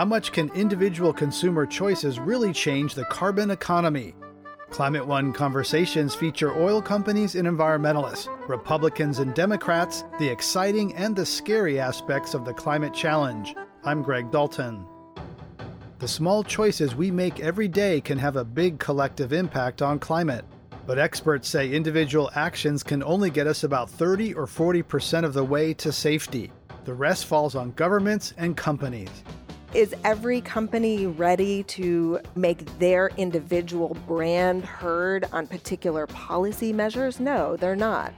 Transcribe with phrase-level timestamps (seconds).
[0.00, 4.14] How much can individual consumer choices really change the carbon economy?
[4.70, 11.26] Climate One conversations feature oil companies and environmentalists, Republicans and Democrats, the exciting and the
[11.26, 13.54] scary aspects of the climate challenge.
[13.84, 14.86] I'm Greg Dalton.
[15.98, 20.46] The small choices we make every day can have a big collective impact on climate.
[20.86, 25.44] But experts say individual actions can only get us about 30 or 40% of the
[25.44, 26.50] way to safety.
[26.86, 29.10] The rest falls on governments and companies.
[29.72, 37.20] Is every company ready to make their individual brand heard on particular policy measures?
[37.20, 38.12] No, they're not.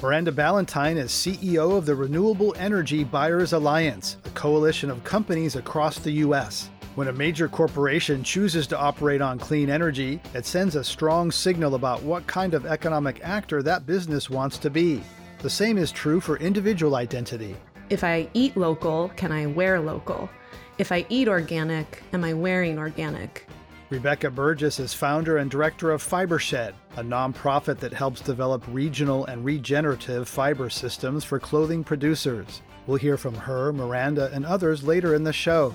[0.00, 5.98] Miranda Ballentine is CEO of the Renewable Energy Buyers Alliance, a coalition of companies across
[5.98, 6.70] the U.S.
[6.94, 11.74] When a major corporation chooses to operate on clean energy, it sends a strong signal
[11.74, 15.02] about what kind of economic actor that business wants to be.
[15.40, 17.56] The same is true for individual identity.
[17.90, 20.30] If I eat local, can I wear local?
[20.76, 23.46] If I eat organic, am I wearing organic?
[23.90, 29.44] Rebecca Burgess is founder and director of Fibershed, a nonprofit that helps develop regional and
[29.44, 32.60] regenerative fiber systems for clothing producers.
[32.88, 35.72] We'll hear from her, Miranda, and others later in the show.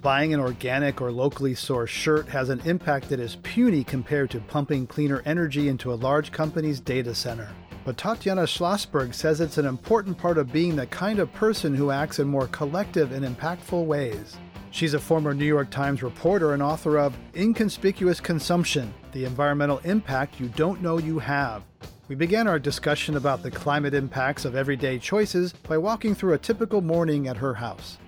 [0.00, 4.38] Buying an organic or locally sourced shirt has an impact that is puny compared to
[4.38, 7.48] pumping cleaner energy into a large company's data center.
[7.86, 11.92] But Tatiana Schlossberg says it's an important part of being the kind of person who
[11.92, 14.36] acts in more collective and impactful ways.
[14.72, 20.40] She's a former New York Times reporter and author of Inconspicuous Consumption The Environmental Impact
[20.40, 21.62] You Don't Know You Have.
[22.08, 26.38] We began our discussion about the climate impacts of everyday choices by walking through a
[26.38, 27.98] typical morning at her house.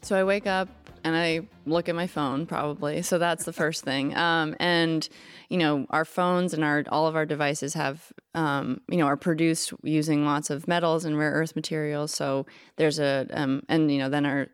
[0.00, 0.68] So I wake up
[1.04, 3.02] and I look at my phone probably.
[3.02, 4.16] So that's the first thing.
[4.16, 5.08] Um, and
[5.48, 9.16] you know, our phones and our all of our devices have um, you know are
[9.16, 12.12] produced using lots of metals and rare earth materials.
[12.12, 14.48] So there's a um, and you know then our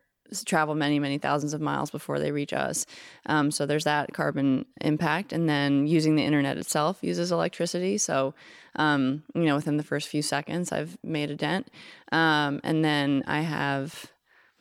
[0.45, 2.85] travel many many thousands of miles before they reach us.
[3.25, 7.97] Um, so there's that carbon impact, and then using the internet itself uses electricity.
[7.97, 8.33] So
[8.75, 11.69] um, you know within the first few seconds, I've made a dent,
[12.11, 14.11] um, and then I have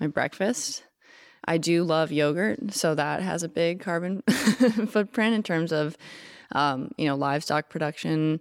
[0.01, 0.85] my breakfast
[1.49, 4.21] I do love yogurt, so that has a big carbon
[4.89, 5.97] footprint in terms of,
[6.53, 8.41] um, you know, livestock production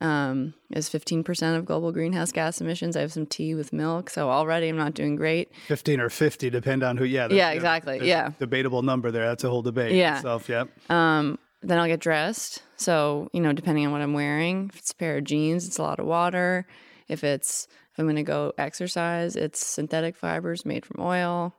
[0.00, 2.96] um, is 15% of global greenhouse gas emissions.
[2.96, 5.50] I have some tea with milk, so already I'm not doing great.
[5.66, 7.04] 15 or 50, depend on who.
[7.04, 7.28] Yeah.
[7.30, 8.08] Yeah, exactly.
[8.08, 8.30] Yeah.
[8.38, 9.26] Debatable number there.
[9.26, 10.16] That's a whole debate yeah.
[10.16, 10.48] itself.
[10.48, 10.64] Yeah.
[10.88, 12.62] Um, then I'll get dressed.
[12.78, 15.76] So, you know, depending on what I'm wearing, if it's a pair of jeans, it's
[15.76, 16.66] a lot of water.
[17.08, 21.54] If it's if I'm going to go exercise, it's synthetic fibers made from oil.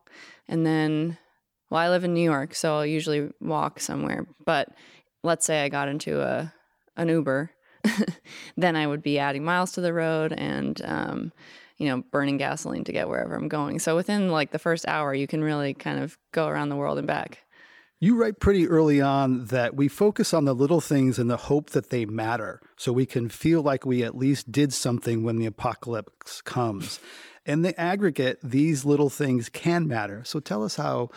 [0.48, 1.18] And then,
[1.70, 4.26] well, I live in New York, so I'll usually walk somewhere.
[4.46, 4.70] But
[5.24, 6.54] let's say I got into a
[6.98, 7.52] an Uber,
[8.58, 11.32] then I would be adding miles to the road and, um,
[11.78, 13.80] you know, burning gasoline to get wherever I'm going.
[13.80, 16.98] So within like the first hour, you can really kind of go around the world
[16.98, 17.40] and back.
[18.02, 21.72] You write pretty early on that we focus on the little things in the hope
[21.72, 25.46] that they matter so we can feel like we at least did something when the
[25.46, 27.00] apocalypse comes
[27.50, 30.22] in the aggregate, these little things can matter.
[30.24, 31.10] So tell us how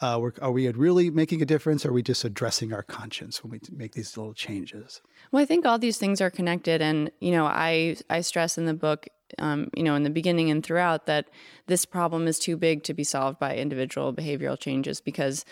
[0.00, 1.84] uh, are we really making a difference?
[1.84, 5.02] Or are we just addressing our conscience when we make these little changes?
[5.32, 8.66] Well, I think all these things are connected, and you know, I I stress in
[8.66, 9.08] the book,
[9.38, 11.28] um, you know, in the beginning and throughout that
[11.66, 15.44] this problem is too big to be solved by individual behavioral changes because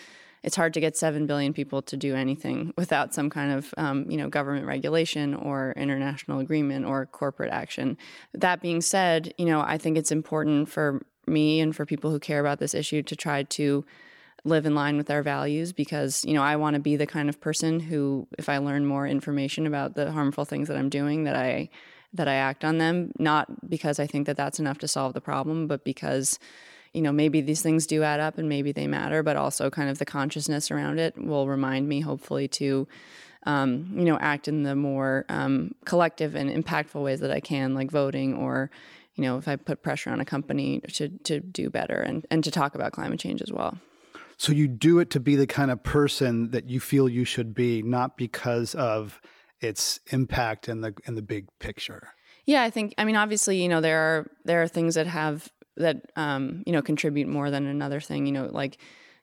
[0.43, 4.09] it's hard to get 7 billion people to do anything without some kind of um,
[4.09, 7.97] you know government regulation or international agreement or corporate action.
[8.33, 12.19] That being said you know i think it's important for me and for people who
[12.19, 13.85] care about this issue to try to
[14.45, 17.29] live in line with our values because you know i want to be the kind
[17.29, 21.23] of person who if i learn more information about the harmful things that i'm doing
[21.25, 21.69] that i
[22.13, 25.21] that i act on them not because i think that that's enough to solve the
[25.21, 26.39] problem but because
[26.93, 29.89] you know, maybe these things do add up and maybe they matter, but also kind
[29.89, 32.87] of the consciousness around it will remind me, hopefully, to,
[33.45, 37.73] um, you know, act in the more um, collective and impactful ways that I can,
[37.73, 38.71] like voting or,
[39.15, 42.43] you know, if I put pressure on a company to, to do better and, and
[42.43, 43.77] to talk about climate change as well.
[44.37, 47.53] So you do it to be the kind of person that you feel you should
[47.53, 49.21] be, not because of
[49.59, 52.13] its impact in the in the big picture.
[52.45, 55.51] Yeah, I think I mean obviously, you know, there are there are things that have
[55.79, 58.25] that um, you know contribute more than another thing.
[58.25, 58.77] You know, like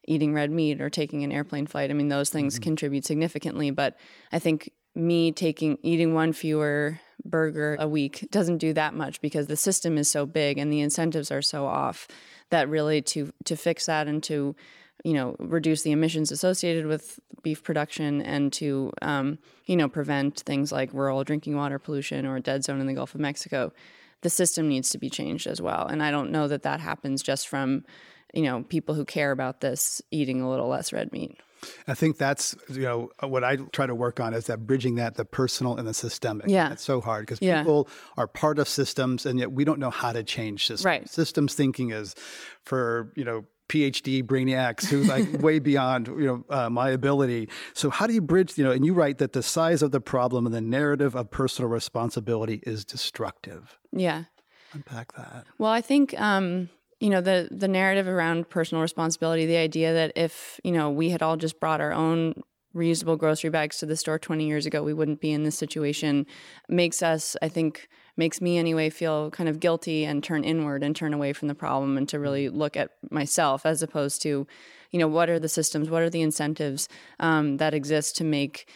[0.07, 1.91] eating red meat or taking an airplane flight.
[1.91, 2.63] I mean, those things mm-hmm.
[2.63, 3.71] contribute significantly.
[3.71, 3.97] But
[4.33, 9.47] I think me taking eating one fewer burger a week doesn't do that much because
[9.47, 12.09] the system is so big and the incentives are so off
[12.51, 14.55] that really to to fix that and to
[15.05, 20.41] you know reduce the emissions associated with beef production and to um, you know prevent
[20.41, 23.73] things like rural drinking water pollution or a dead zone in the Gulf of Mexico
[24.23, 25.87] the system needs to be changed as well.
[25.87, 27.85] And I don't know that that happens just from
[28.37, 31.39] you know, people who care about this eating a little less red meat.
[31.89, 35.15] I think that's you know what I try to work on is that bridging that
[35.15, 36.47] the personal and the systemic.
[36.49, 37.63] Yeah, it's so hard because yeah.
[37.63, 40.85] people are part of systems, and yet we don't know how to change systems.
[40.85, 41.09] Right.
[41.09, 42.15] Systems thinking is
[42.63, 47.49] for you know PhD brainiacs who like way beyond you know uh, my ability.
[47.75, 48.57] So how do you bridge?
[48.57, 51.31] You know, and you write that the size of the problem and the narrative of
[51.31, 53.79] personal responsibility is destructive.
[53.93, 54.25] Yeah.
[54.73, 55.47] Unpack that.
[55.59, 56.69] Well, I think um,
[57.01, 61.11] you know the the narrative around personal responsibility, the idea that if you know we
[61.11, 62.43] had all just brought our own
[62.77, 66.27] reusable grocery bags to the store 20 years ago, we wouldn't be in this situation,
[66.69, 70.97] makes us, I think, makes me anyway feel kind of guilty and turn inward and
[70.97, 74.47] turn away from the problem and to really look at myself as opposed to,
[74.91, 76.89] you know, what are the systems, what are the incentives
[77.21, 78.67] um, that exist to make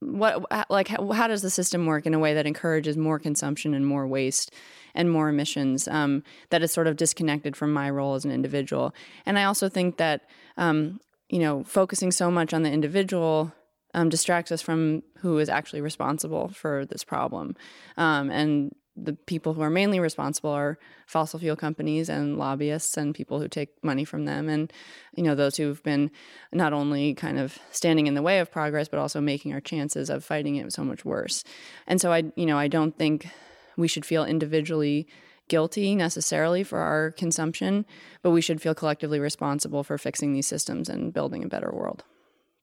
[0.00, 3.74] what like how, how, does the system work in a way that encourages more consumption
[3.74, 4.52] and more waste
[4.94, 8.94] and more emissions um, that is sort of disconnected from my role as an individual?
[9.26, 10.22] And i also think that
[10.56, 13.52] um, you know focusing so much on the individual
[13.94, 17.56] um, distracts us from who is actually responsible for this problem
[17.96, 23.14] um, and the people who are mainly responsible are fossil fuel companies and lobbyists and
[23.14, 24.48] people who take money from them.
[24.48, 24.72] And
[25.14, 26.10] you know those who've been
[26.52, 30.10] not only kind of standing in the way of progress but also making our chances
[30.10, 31.44] of fighting it so much worse.
[31.86, 33.28] And so i you know i don't think
[33.76, 35.06] we should feel individually
[35.48, 37.86] guilty necessarily for our consumption
[38.22, 42.04] but we should feel collectively responsible for fixing these systems and building a better world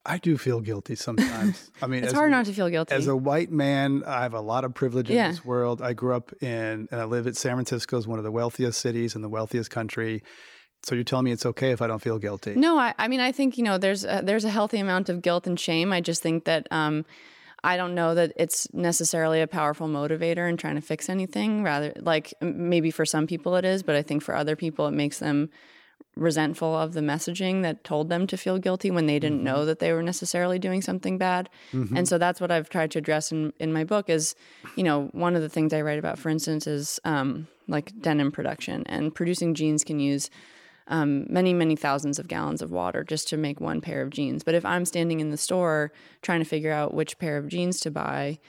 [0.05, 1.71] I do feel guilty sometimes.
[1.81, 2.93] I mean, it's hard a, not to feel guilty.
[2.93, 5.29] As a white man, I have a lot of privilege in yeah.
[5.29, 5.81] this world.
[5.81, 8.79] I grew up in, and I live at San Francisco, is one of the wealthiest
[8.79, 10.21] cities in the wealthiest country.
[10.83, 12.53] So you're telling me it's okay if I don't feel guilty?
[12.55, 15.23] No, I, I mean, I think you know, there's a, there's a healthy amount of
[15.23, 15.91] guilt and shame.
[15.91, 16.67] I just think that.
[16.71, 17.05] Um,
[17.63, 21.63] I don't know that it's necessarily a powerful motivator in trying to fix anything.
[21.63, 24.91] Rather, like maybe for some people it is, but I think for other people it
[24.91, 25.49] makes them
[26.15, 29.47] resentful of the messaging that told them to feel guilty when they didn't mm-hmm.
[29.47, 31.49] know that they were necessarily doing something bad.
[31.73, 31.97] Mm-hmm.
[31.97, 34.35] And so that's what I've tried to address in, in my book is,
[34.75, 38.31] you know, one of the things I write about, for instance, is um, like denim
[38.31, 40.29] production and producing jeans can use
[40.87, 44.43] um, many, many thousands of gallons of water just to make one pair of jeans.
[44.43, 45.91] But if I'm standing in the store
[46.21, 48.39] trying to figure out which pair of jeans to buy,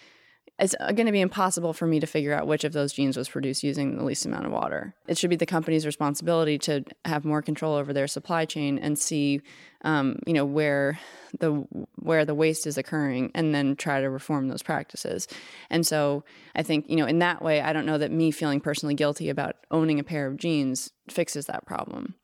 [0.58, 3.16] it's uh, going to be impossible for me to figure out which of those jeans
[3.16, 4.94] was produced using the least amount of water.
[5.06, 8.98] It should be the company's responsibility to have more control over their supply chain and
[8.98, 9.42] see,
[9.82, 10.98] um, you know, where
[11.40, 11.50] the
[11.96, 15.28] where the waste is occurring, and then try to reform those practices.
[15.68, 16.24] And so,
[16.54, 19.28] I think you know, in that way, I don't know that me feeling personally guilty
[19.28, 22.14] about owning a pair of jeans fixes that problem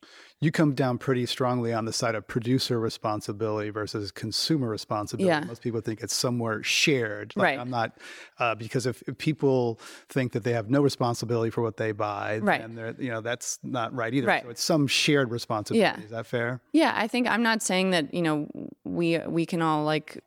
[0.43, 5.29] you come down pretty strongly on the side of producer responsibility versus consumer responsibility.
[5.29, 5.47] Yeah.
[5.47, 7.33] Most people think it's somewhere shared.
[7.37, 7.59] Like right.
[7.61, 7.97] I'm not
[8.41, 9.79] uh, because if, if, people
[10.09, 12.61] think that they have no responsibility for what they buy, right.
[12.61, 14.27] then they're you know that's not right either.
[14.27, 14.43] Right.
[14.43, 16.00] So it's some shared responsibility.
[16.00, 16.05] Yeah.
[16.05, 16.61] Is that fair?
[16.73, 18.49] Yeah, I think I'm not saying that you know
[18.83, 20.19] we we can all like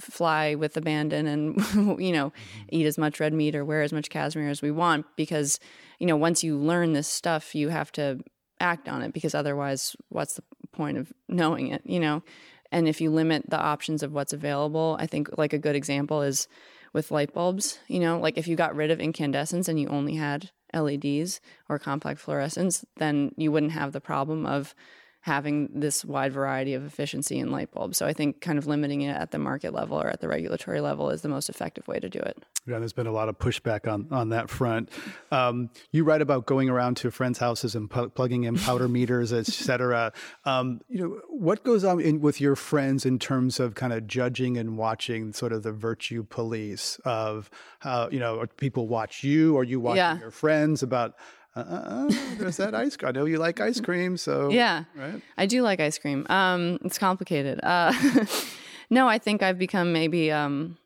[0.00, 1.56] fly with abandon and
[2.00, 2.62] you know mm-hmm.
[2.70, 5.60] eat as much red meat or wear as much cashmere as we want because
[6.00, 8.18] you know once you learn this stuff you have to
[8.60, 10.42] act on it because otherwise what's the
[10.72, 12.22] point of knowing it you know?
[12.72, 16.22] And if you limit the options of what's available i think like a good example
[16.22, 16.46] is
[16.92, 18.18] with light bulbs you know?
[18.18, 22.84] Like if you got rid of incandescence and you only had leds or compact fluorescents
[22.96, 24.74] then you wouldn't have the problem of
[25.22, 27.98] having this wide variety of efficiency in light bulbs.
[27.98, 30.80] So I think kind of limiting it at the market level or at the regulatory
[30.80, 32.42] level is the most effective way to do it.
[32.66, 34.90] Yeah, there's been a lot of pushback on on that front.
[35.30, 39.32] Um, you write about going around to friends' houses and pu- plugging in powder meters,
[39.32, 40.12] et cetera.
[40.44, 44.06] Um, you know, what goes on in, with your friends in terms of kind of
[44.06, 47.50] judging and watching sort of the virtue police of
[47.80, 50.18] how, you know, people watch you or you watch yeah.
[50.18, 51.14] your friends about
[51.56, 53.08] uh, uh, there's that ice cream.
[53.08, 55.20] I know you like ice cream, so yeah, right.
[55.36, 56.26] I do like ice cream.
[56.28, 57.60] Um, it's complicated.
[57.62, 57.92] Uh,
[58.90, 60.76] no, I think I've become maybe um,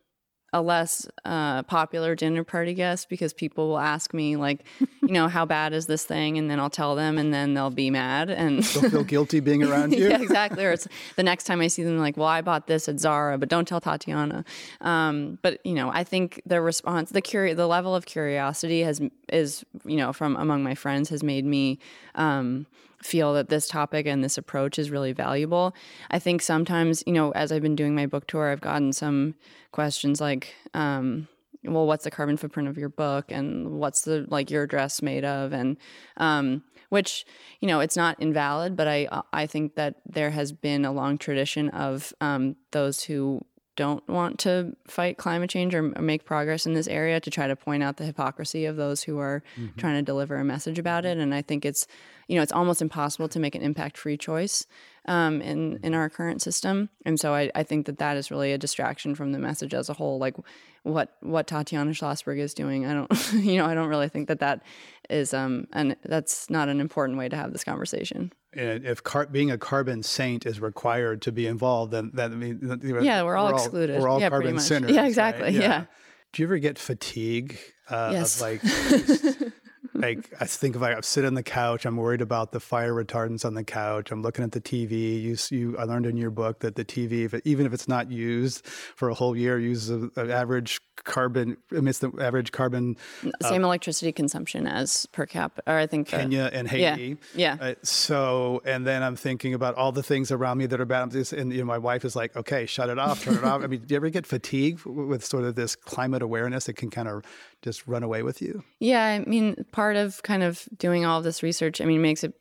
[0.55, 5.27] a less uh, popular dinner party guest because people will ask me like, you know,
[5.27, 8.29] how bad is this thing, and then I'll tell them, and then they'll be mad
[8.29, 10.07] and they'll feel guilty being around you.
[10.07, 10.63] yeah, exactly.
[10.63, 13.37] Or it's the next time I see them, like, well, I bought this at Zara,
[13.37, 14.45] but don't tell Tatiana.
[14.79, 19.01] Um, but you know, I think the response, the curi- the level of curiosity has
[19.33, 21.79] is you know from among my friends has made me.
[22.15, 22.65] Um,
[23.05, 25.75] feel that this topic and this approach is really valuable.
[26.11, 29.35] I think sometimes, you know, as I've been doing my book tour, I've gotten some
[29.71, 31.27] questions like, um,
[31.63, 35.25] well, what's the carbon footprint of your book, and what's the like your dress made
[35.25, 35.77] of, and
[36.17, 37.25] um, which
[37.59, 41.17] you know it's not invalid, but I I think that there has been a long
[41.17, 43.41] tradition of um, those who
[43.75, 47.55] don't want to fight climate change or, make progress in this area to try to
[47.55, 49.77] point out the hypocrisy of those who are mm-hmm.
[49.77, 51.17] trying to deliver a message about it.
[51.17, 51.87] And I think it's,
[52.27, 54.65] you know, it's almost impossible to make an impact-free choice
[55.07, 56.89] um, in in our current system.
[57.05, 59.89] And so I, I think that that is really a distraction from the message as
[59.89, 60.17] a whole.
[60.17, 60.35] Like
[60.83, 64.39] what what Tatiana Schlossberg is doing, I don't, you know, I don't really think that
[64.39, 64.63] that
[65.09, 69.27] is um and that's not an important way to have this conversation and if car-
[69.27, 73.35] being a carbon saint is required to be involved, then that I mean, yeah, we're
[73.35, 74.01] all we're excluded.
[74.01, 74.91] We're all yeah, carbon sinners.
[74.91, 75.45] Yeah, exactly.
[75.45, 75.53] Right?
[75.53, 75.61] Yeah.
[75.61, 75.85] yeah.
[76.33, 77.57] Do you ever get fatigue?
[77.89, 78.35] Uh, yes.
[78.35, 78.61] Of like,
[79.95, 81.85] like I think if I sit on the couch.
[81.85, 84.11] I'm worried about the fire retardants on the couch.
[84.11, 85.21] I'm looking at the TV.
[85.21, 87.87] You, you I learned in your book that the TV, if it, even if it's
[87.87, 93.49] not used for a whole year, uses an average carbon emits the average carbon uh,
[93.49, 97.65] same electricity consumption as per cap or i think kenya and haiti yeah, yeah.
[97.65, 101.13] Uh, so and then i'm thinking about all the things around me that are bad
[101.13, 103.67] and you know my wife is like okay shut it off turn it off i
[103.67, 107.07] mean do you ever get fatigued with sort of this climate awareness that can kind
[107.07, 107.23] of
[107.65, 111.43] just run away with you yeah i mean part of kind of doing all this
[111.43, 112.33] research i mean makes it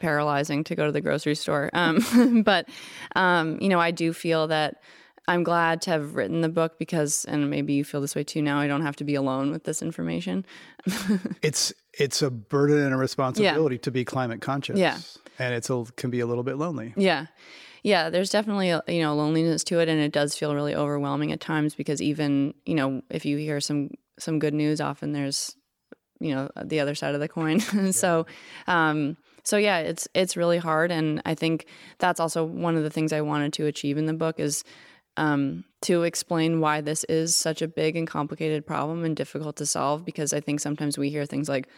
[0.00, 2.66] paralyzing to go to the grocery store um, but
[3.14, 4.80] um, you know i do feel that
[5.30, 8.42] I'm glad to have written the book because, and maybe you feel this way too
[8.42, 8.58] now.
[8.58, 10.44] I don't have to be alone with this information.
[11.42, 13.82] it's it's a burden and a responsibility yeah.
[13.82, 14.76] to be climate conscious.
[14.76, 14.98] Yeah,
[15.38, 16.94] and it's a, can be a little bit lonely.
[16.96, 17.26] Yeah,
[17.84, 18.10] yeah.
[18.10, 21.40] There's definitely a, you know loneliness to it, and it does feel really overwhelming at
[21.40, 23.90] times because even you know if you hear some
[24.20, 25.56] some good news, often there's
[26.20, 27.60] you know the other side of the coin.
[27.74, 27.90] yeah.
[27.90, 28.26] so.
[28.66, 31.66] Um, so yeah, it's it's really hard, and I think
[31.98, 34.64] that's also one of the things I wanted to achieve in the book is
[35.16, 39.66] um, to explain why this is such a big and complicated problem and difficult to
[39.66, 40.04] solve.
[40.04, 41.68] Because I think sometimes we hear things like,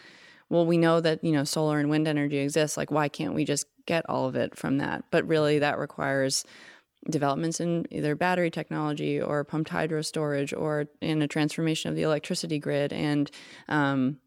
[0.49, 2.77] well, we know that, you know, solar and wind energy exists.
[2.77, 5.05] Like, why can't we just get all of it from that?
[5.09, 6.45] But really, that requires
[7.09, 12.03] developments in either battery technology or pumped hydro storage or in a transformation of the
[12.03, 12.93] electricity grid.
[12.93, 13.29] And,
[13.67, 14.17] um,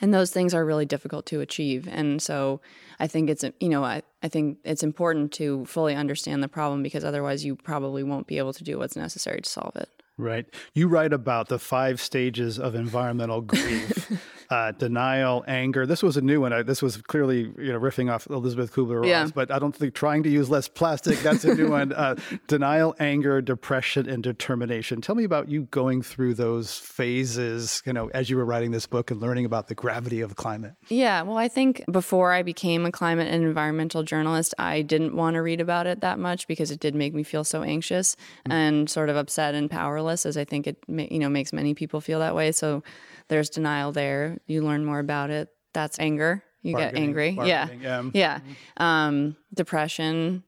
[0.00, 1.88] and those things are really difficult to achieve.
[1.90, 2.60] And so
[3.02, 6.82] i think it's you know I, I think it's important to fully understand the problem
[6.82, 9.88] because otherwise you probably won't be able to do what's necessary to solve it.
[10.18, 10.46] Right.
[10.74, 14.12] You write about the five stages of environmental grief
[14.52, 15.86] uh, denial, anger.
[15.86, 16.52] This was a new one.
[16.52, 19.26] I, this was clearly you know riffing off Elisabeth Kubler-Ross, yeah.
[19.34, 21.18] but I don't think trying to use less plastic.
[21.20, 21.94] That's a new one.
[22.02, 22.16] Uh,
[22.48, 25.00] denial, anger, depression, and determination.
[25.00, 27.80] Tell me about you going through those phases.
[27.86, 30.72] You know, as you were writing this book and learning about the gravity of climate.
[30.88, 35.34] Yeah, well, I think before I became a climate and environmental journalist, I didn't want
[35.34, 38.52] to read about it that much because it did make me feel so anxious mm-hmm.
[38.52, 42.00] and sort of upset and powerless, as I think it you know makes many people
[42.00, 42.50] feel that way.
[42.50, 42.82] So
[43.28, 44.38] there's denial there.
[44.46, 45.48] You learn more about it.
[45.72, 46.42] That's anger.
[46.62, 47.30] You get angry.
[47.42, 47.68] Yeah.
[47.82, 48.10] Yeah.
[48.12, 48.40] yeah.
[48.76, 50.44] Um, depression.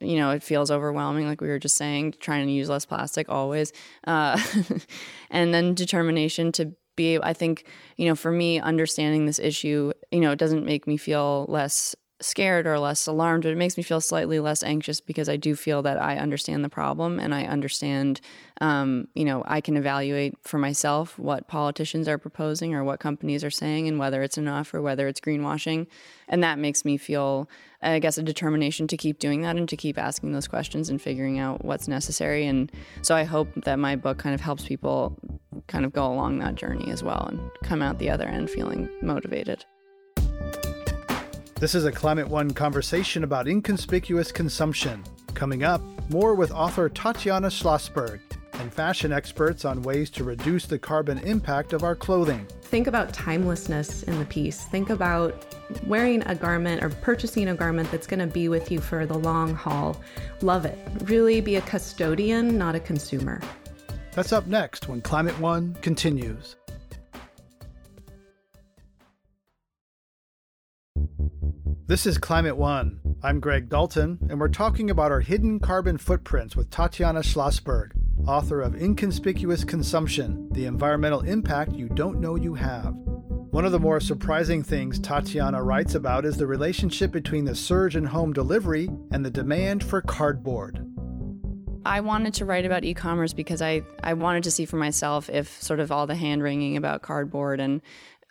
[0.00, 3.28] You know, it feels overwhelming, like we were just saying, trying to use less plastic
[3.28, 3.72] always.
[4.06, 4.40] Uh,
[5.30, 7.66] and then determination to be, I think,
[7.96, 11.94] you know, for me, understanding this issue, you know, it doesn't make me feel less
[12.20, 15.56] scared or less alarmed, but it makes me feel slightly less anxious because I do
[15.56, 18.20] feel that I understand the problem and I understand,
[18.60, 23.42] um, you know, I can evaluate for myself what politicians are proposing or what companies
[23.42, 25.86] are saying and whether it's enough or whether it's greenwashing.
[26.28, 27.48] And that makes me feel,
[27.82, 31.02] I guess, a determination to keep doing that and to keep asking those questions and
[31.02, 32.46] figuring out what's necessary.
[32.46, 32.70] And
[33.02, 35.16] so I hope that my book kind of helps people
[35.66, 38.88] kind of go along that journey as well and come out the other end feeling
[39.02, 39.64] motivated.
[41.64, 45.02] This is a Climate One conversation about inconspicuous consumption.
[45.32, 45.80] Coming up,
[46.10, 48.20] more with author Tatiana Schlossberg
[48.60, 52.46] and fashion experts on ways to reduce the carbon impact of our clothing.
[52.64, 54.64] Think about timelessness in the piece.
[54.64, 55.56] Think about
[55.86, 59.16] wearing a garment or purchasing a garment that's going to be with you for the
[59.16, 59.98] long haul.
[60.42, 60.78] Love it.
[61.04, 63.40] Really be a custodian, not a consumer.
[64.12, 66.56] That's up next when Climate One continues.
[71.86, 72.98] This is Climate One.
[73.22, 77.92] I'm Greg Dalton, and we're talking about our hidden carbon footprints with Tatiana Schlossberg,
[78.26, 82.94] author of Inconspicuous Consumption The Environmental Impact You Don't Know You Have.
[82.94, 87.96] One of the more surprising things Tatiana writes about is the relationship between the surge
[87.96, 90.84] in home delivery and the demand for cardboard.
[91.86, 95.62] I wanted to write about e-commerce because I, I wanted to see for myself if
[95.62, 97.82] sort of all the hand wringing about cardboard and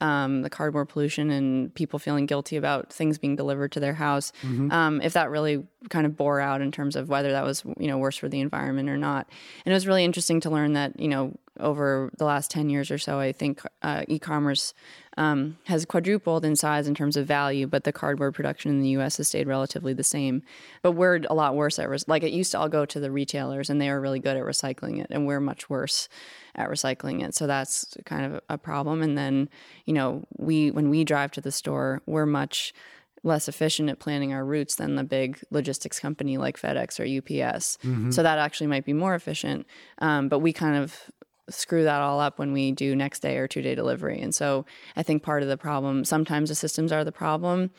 [0.03, 4.33] um, the cardboard pollution and people feeling guilty about things being delivered to their house.
[4.41, 4.69] Mm-hmm.
[4.69, 7.87] Um, if that really kind of bore out in terms of whether that was you
[7.87, 9.29] know worse for the environment or not.
[9.65, 12.91] And it was really interesting to learn that you know over the last 10 years
[12.91, 14.73] or so, I think uh, e commerce
[15.17, 18.89] um, has quadrupled in size in terms of value, but the cardboard production in the
[18.89, 20.41] US has stayed relatively the same.
[20.81, 23.11] But we're a lot worse at, res- like, it used to all go to the
[23.11, 26.09] retailers and they are really good at recycling it, and we're much worse
[26.55, 27.35] at recycling it.
[27.35, 29.01] So that's kind of a problem.
[29.01, 29.49] And then,
[29.85, 32.73] you know, we, when we drive to the store, we're much
[33.23, 37.77] less efficient at planning our routes than the big logistics company like FedEx or UPS.
[37.77, 38.11] Mm-hmm.
[38.11, 39.65] So that actually might be more efficient.
[39.99, 41.09] Um, but we kind of
[41.49, 44.19] screw that all up when we do next day or two day delivery.
[44.21, 47.71] And so I think part of the problem, sometimes the systems are the problem,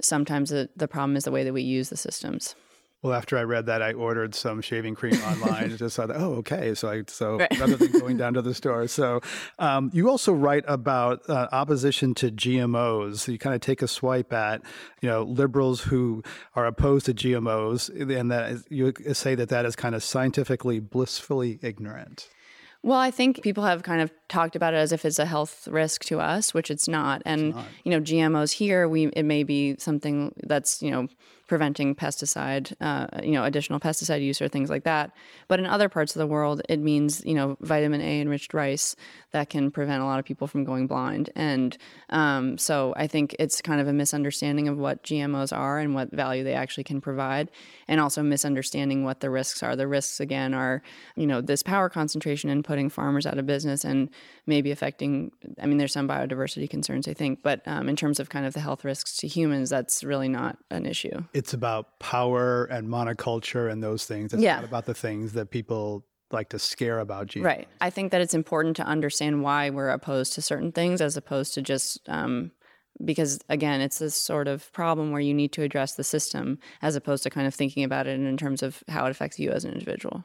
[0.00, 2.54] sometimes the, the problem is the way that we use the systems.
[3.02, 6.34] Well, after I read that, I ordered some shaving cream online and just thought, oh,
[6.34, 6.72] okay.
[6.74, 7.48] So, I, so right.
[7.60, 8.86] rather than going down to the store.
[8.86, 9.20] So,
[9.58, 13.26] um, you also write about uh, opposition to GMOs.
[13.26, 14.62] You kind of take a swipe at,
[15.00, 16.22] you know, liberals who
[16.54, 20.78] are opposed to GMOs, and that is, you say that that is kind of scientifically
[20.78, 22.28] blissfully ignorant.
[22.84, 25.68] Well, I think people have kind of talked about it as if it's a health
[25.70, 27.22] risk to us, which it's not.
[27.24, 27.66] And it's not.
[27.84, 31.06] you know, GMOs here, we it may be something that's you know
[31.52, 35.12] preventing pesticide, uh, you know, additional pesticide use or things like that.
[35.48, 38.96] But in other parts of the world, it means you know vitamin A enriched rice
[39.32, 41.28] that can prevent a lot of people from going blind.
[41.36, 41.76] And
[42.08, 46.10] um, so I think it's kind of a misunderstanding of what GMOs are and what
[46.10, 47.50] value they actually can provide,
[47.86, 49.76] and also misunderstanding what the risks are.
[49.76, 50.82] The risks again are
[51.16, 54.08] you know this power concentration and putting farmers out of business and
[54.46, 55.32] maybe affecting.
[55.60, 58.54] I mean, there's some biodiversity concerns I think, but um, in terms of kind of
[58.54, 63.70] the health risks to humans, that's really not an issue it's about power and monoculture
[63.70, 64.32] and those things.
[64.32, 64.56] It's yeah.
[64.56, 67.44] not about the things that people like to scare about GMOs.
[67.44, 67.68] Right.
[67.80, 71.54] I think that it's important to understand why we're opposed to certain things as opposed
[71.54, 72.52] to just um,
[73.04, 76.94] because again it's this sort of problem where you need to address the system as
[76.96, 79.64] opposed to kind of thinking about it in terms of how it affects you as
[79.64, 80.24] an individual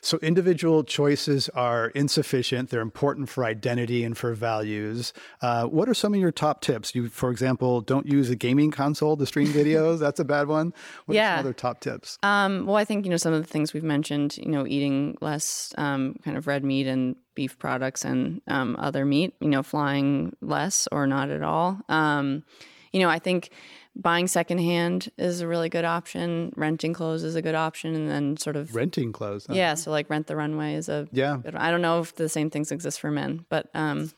[0.00, 2.70] so individual choices are insufficient.
[2.70, 5.12] They're important for identity and for values.
[5.40, 6.94] Uh, what are some of your top tips?
[6.94, 9.98] You for example don't use a gaming console to stream videos.
[9.98, 10.72] That's a bad one.
[11.06, 11.34] What yeah.
[11.34, 12.18] are some other top tips?
[12.22, 15.16] Um, well i think you know some of the things we've mentioned you know eating
[15.20, 19.62] less um, kind of red meat and beef products and um, other meat, you know,
[19.62, 21.80] flying less or not at all.
[21.88, 22.44] Um,
[22.92, 23.50] you know, I think
[23.96, 26.52] buying secondhand is a really good option.
[26.56, 29.46] Renting clothes is a good option, and then sort of renting clothes.
[29.46, 29.54] Huh?
[29.54, 31.38] Yeah, so like rent the runway is a yeah.
[31.42, 34.10] Good, I don't know if the same things exist for men, but um,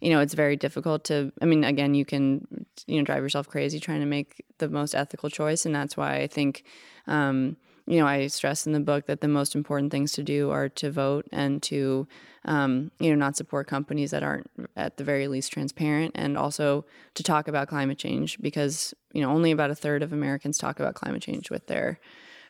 [0.00, 1.32] you know, it's very difficult to.
[1.40, 2.46] I mean, again, you can
[2.86, 6.16] you know drive yourself crazy trying to make the most ethical choice, and that's why
[6.16, 6.64] I think.
[7.06, 10.50] Um, you know, I stress in the book that the most important things to do
[10.50, 12.08] are to vote and to,
[12.44, 16.84] um, you know, not support companies that aren't at the very least transparent, and also
[17.14, 20.80] to talk about climate change because you know only about a third of Americans talk
[20.80, 22.00] about climate change with their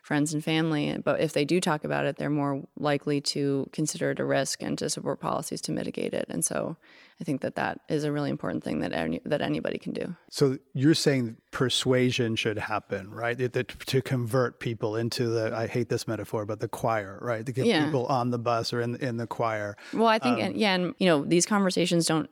[0.01, 0.97] friends and family.
[1.03, 4.63] But if they do talk about it, they're more likely to consider it a risk
[4.63, 6.25] and to support policies to mitigate it.
[6.29, 6.77] And so
[7.19, 10.15] I think that that is a really important thing that any, that anybody can do.
[10.29, 13.35] So you're saying persuasion should happen, right?
[13.37, 17.43] That, to convert people into the I hate this metaphor, but the choir, right?
[17.43, 17.85] To get yeah.
[17.85, 19.75] people on the bus or in in the choir.
[19.93, 22.29] Well, I think um, yeah, and you know these conversations don't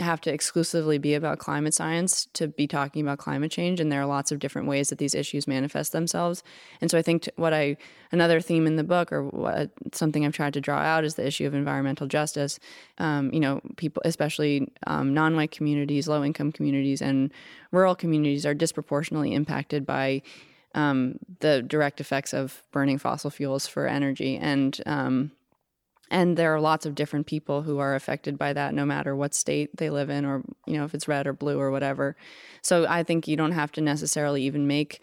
[0.00, 4.02] have to exclusively be about climate science to be talking about climate change, and there
[4.02, 6.42] are lots of different ways that these issues manifest themselves.
[6.82, 7.78] And so I think what I
[8.12, 11.26] another theme in the book, or what, something I've tried to draw out, is the
[11.26, 12.58] issue of environmental justice.
[12.98, 17.32] Um, you know, people, especially um, non-white communities, low-income communities, and
[17.72, 20.22] rural communities, are disproportionately impacted by
[20.74, 25.32] um, the direct effects of burning fossil fuels for energy, and um,
[26.08, 29.34] and there are lots of different people who are affected by that, no matter what
[29.34, 32.14] state they live in, or you know, if it's red or blue or whatever.
[32.62, 35.00] So I think you don't have to necessarily even make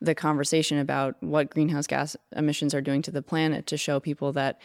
[0.00, 4.32] the conversation about what greenhouse gas emissions are doing to the planet to show people
[4.32, 4.60] that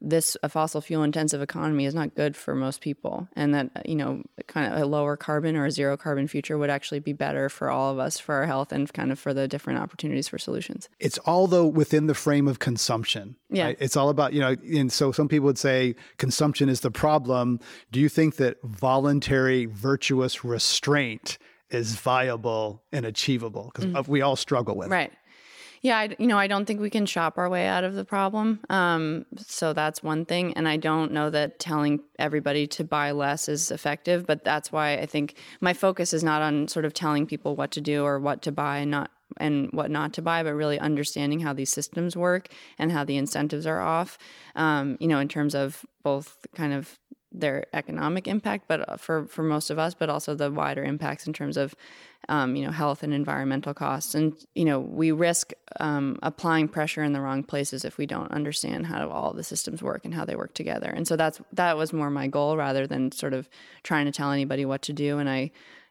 [0.00, 3.80] this a fossil fuel intensive economy is not good for most people and that uh,
[3.84, 7.12] you know kind of a lower carbon or a zero carbon future would actually be
[7.12, 10.28] better for all of us for our health and kind of for the different opportunities
[10.28, 10.88] for solutions.
[11.00, 13.66] It's all though within the frame of consumption yeah.
[13.66, 13.76] right?
[13.80, 17.60] it's all about you know and so some people would say consumption is the problem.
[17.90, 21.38] Do you think that voluntary virtuous restraint
[21.74, 24.10] is viable and achievable because mm-hmm.
[24.10, 25.10] we all struggle with right.
[25.10, 25.18] it.
[25.84, 28.06] Yeah, I, you know, I don't think we can shop our way out of the
[28.06, 28.60] problem.
[28.70, 30.54] Um, so that's one thing.
[30.54, 34.94] And I don't know that telling everybody to buy less is effective, but that's why
[34.94, 38.18] I think my focus is not on sort of telling people what to do or
[38.18, 41.70] what to buy and not and what not to buy, but really understanding how these
[41.70, 44.16] systems work and how the incentives are off.
[44.54, 46.98] Um, you know, in terms of both kind of
[47.34, 51.26] their economic impact, but uh, for for most of us, but also the wider impacts
[51.26, 51.74] in terms of
[52.28, 54.14] um, you know health and environmental costs.
[54.14, 58.30] And you know we risk um, applying pressure in the wrong places if we don't
[58.30, 60.88] understand how all the systems work and how they work together.
[60.88, 63.48] And so that's that was more my goal rather than sort of
[63.82, 65.18] trying to tell anybody what to do.
[65.18, 65.50] And I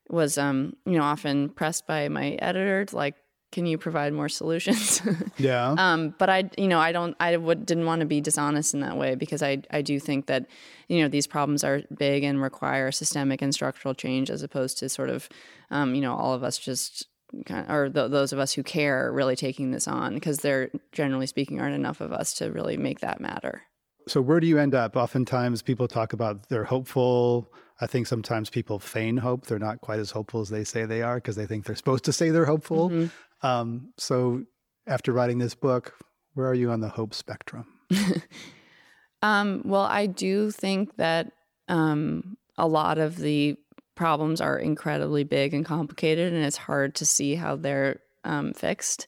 [0.09, 3.15] was um, you know often pressed by my editors like
[3.53, 5.01] can you provide more solutions?
[5.37, 5.75] yeah.
[5.77, 8.79] Um, but I, you know, I don't, I would, didn't want to be dishonest in
[8.79, 10.47] that way because I, I do think that,
[10.87, 14.89] you know, these problems are big and require systemic and structural change as opposed to
[14.89, 15.29] sort of,
[15.69, 17.05] um, you know, all of us just
[17.45, 20.71] kind of, or th- those of us who care really taking this on because there,
[20.91, 23.61] generally speaking, aren't enough of us to really make that matter.
[24.07, 24.97] So where do you end up?
[24.97, 27.53] Oftentimes people talk about they're hopeful.
[27.79, 29.45] I think sometimes people feign hope.
[29.45, 32.03] They're not quite as hopeful as they say they are because they think they're supposed
[32.05, 32.89] to say they're hopeful.
[32.89, 33.07] Mm-hmm.
[33.43, 34.43] Um, so
[34.87, 35.93] after writing this book,
[36.33, 37.65] where are you on the hope spectrum?
[39.21, 41.31] um, well, I do think that
[41.67, 43.55] um, a lot of the
[43.95, 49.07] problems are incredibly big and complicated, and it's hard to see how they're um, fixed.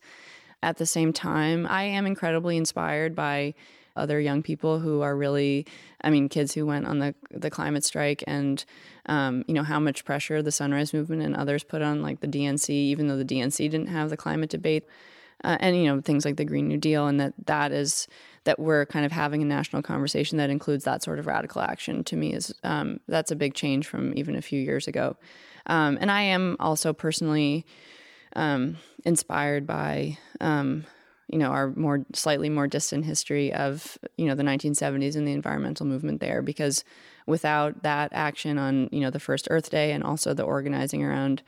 [0.62, 3.54] At the same time, I am incredibly inspired by
[3.96, 5.66] other young people who are really,
[6.02, 8.64] I mean, kids who went on the the climate strike, and
[9.08, 12.28] um, you know how much pressure the Sunrise Movement and others put on like the
[12.28, 14.86] DNC, even though the DNC didn't have the climate debate,
[15.44, 18.08] uh, and you know things like the Green New Deal, and that that is
[18.44, 22.04] that we're kind of having a national conversation that includes that sort of radical action.
[22.06, 25.18] To me, is um, that's a big change from even a few years ago,
[25.66, 27.66] um, and I am also personally
[28.36, 30.86] um, inspired by um,
[31.28, 35.32] you know our more slightly more distant history of you know the 1970s and the
[35.32, 36.84] environmental movement there because
[37.26, 41.42] without that action on you know the first earth day and also the organizing around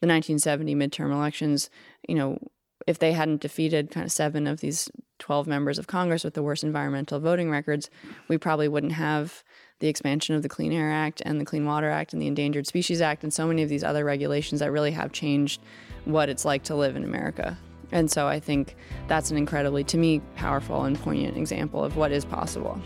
[0.00, 1.70] the 1970 midterm elections
[2.08, 2.38] you know
[2.86, 6.42] if they hadn't defeated kind of seven of these 12 members of congress with the
[6.42, 7.90] worst environmental voting records
[8.28, 9.42] we probably wouldn't have
[9.80, 12.66] the expansion of the clean air act and the clean water act and the endangered
[12.66, 15.60] species act and so many of these other regulations that really have changed
[16.04, 17.58] what it's like to live in america
[17.94, 18.76] and so I think
[19.08, 22.78] that's an incredibly, to me, powerful and poignant example of what is possible.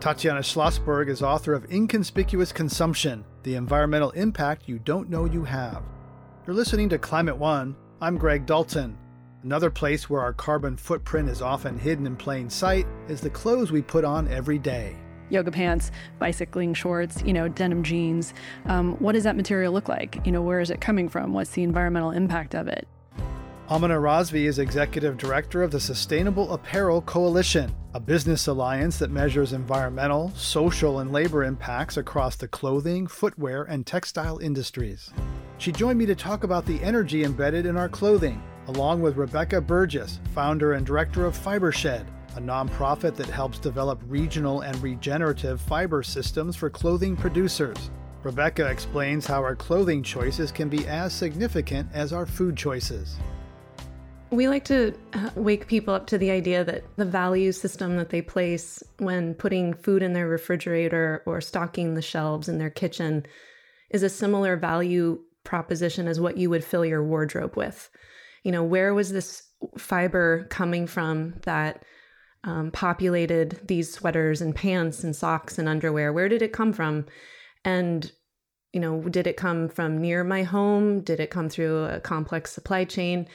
[0.00, 5.82] Tatiana Schlossberg is author of Inconspicuous Consumption The Environmental Impact You Don't Know You Have.
[6.46, 7.76] You're listening to Climate One.
[8.02, 8.98] I'm Greg Dalton.
[9.44, 13.70] Another place where our carbon footprint is often hidden in plain sight is the clothes
[13.70, 14.96] we put on every day
[15.30, 18.34] yoga pants, bicycling shorts, you know, denim jeans.
[18.66, 20.24] Um, what does that material look like?
[20.24, 21.32] You know, where is it coming from?
[21.32, 22.86] What's the environmental impact of it?
[23.70, 29.52] Amina Razvi is executive director of the Sustainable Apparel Coalition, a business alliance that measures
[29.52, 35.10] environmental, social, and labor impacts across the clothing, footwear, and textile industries.
[35.58, 39.60] She joined me to talk about the energy embedded in our clothing, along with Rebecca
[39.60, 46.02] Burgess, founder and director of Fibershed, a nonprofit that helps develop regional and regenerative fiber
[46.02, 47.90] systems for clothing producers.
[48.22, 53.16] Rebecca explains how our clothing choices can be as significant as our food choices.
[54.30, 58.10] We like to uh, wake people up to the idea that the value system that
[58.10, 63.24] they place when putting food in their refrigerator or stocking the shelves in their kitchen
[63.90, 67.88] is a similar value proposition as what you would fill your wardrobe with.
[68.42, 69.44] You know, where was this
[69.78, 71.84] fiber coming from that
[72.44, 76.12] um, populated these sweaters and pants and socks and underwear?
[76.12, 77.06] Where did it come from?
[77.64, 78.10] And
[78.72, 81.00] you know, did it come from near my home?
[81.00, 83.26] Did it come through a complex supply chain?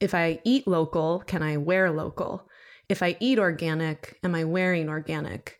[0.00, 2.48] If I eat local, can I wear local?
[2.88, 5.58] If I eat organic, am I wearing organic?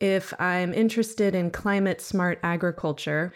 [0.00, 3.32] If I'm interested in climate smart agriculture,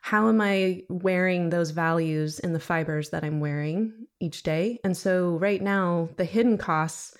[0.00, 4.80] how am I wearing those values in the fibers that I'm wearing each day?
[4.82, 7.14] And so, right now, the hidden costs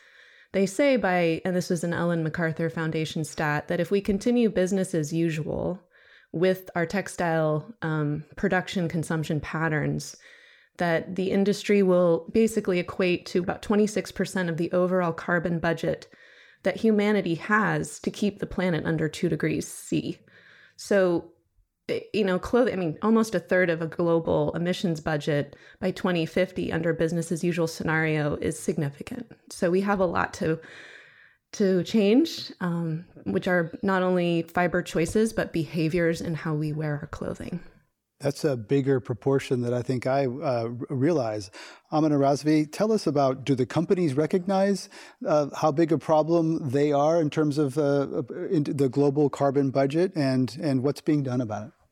[0.53, 4.51] they say by, and this was an Ellen MacArthur Foundation stat, that if we continue
[4.51, 5.81] business as usual
[6.33, 10.17] with our textile um, production consumption patterns,
[10.79, 16.09] that the industry will basically equate to about 26% of the overall carbon budget
[16.63, 20.19] that humanity has to keep the planet under 2 degrees C.
[20.77, 21.33] So
[22.12, 26.72] you know, clothing, I mean, almost a third of a global emissions budget by 2050
[26.72, 29.31] under business as usual scenario is significant.
[29.50, 30.61] So we have a lot to
[31.53, 36.98] to change, um, which are not only fiber choices, but behaviors and how we wear
[37.00, 37.59] our clothing.
[38.20, 41.50] That's a bigger proportion that I think I uh, realize.
[41.90, 44.90] Amina Razvi, tell us about do the companies recognize
[45.26, 49.70] uh, how big a problem they are in terms of uh, in the global carbon
[49.70, 51.72] budget and, and what's being done about it?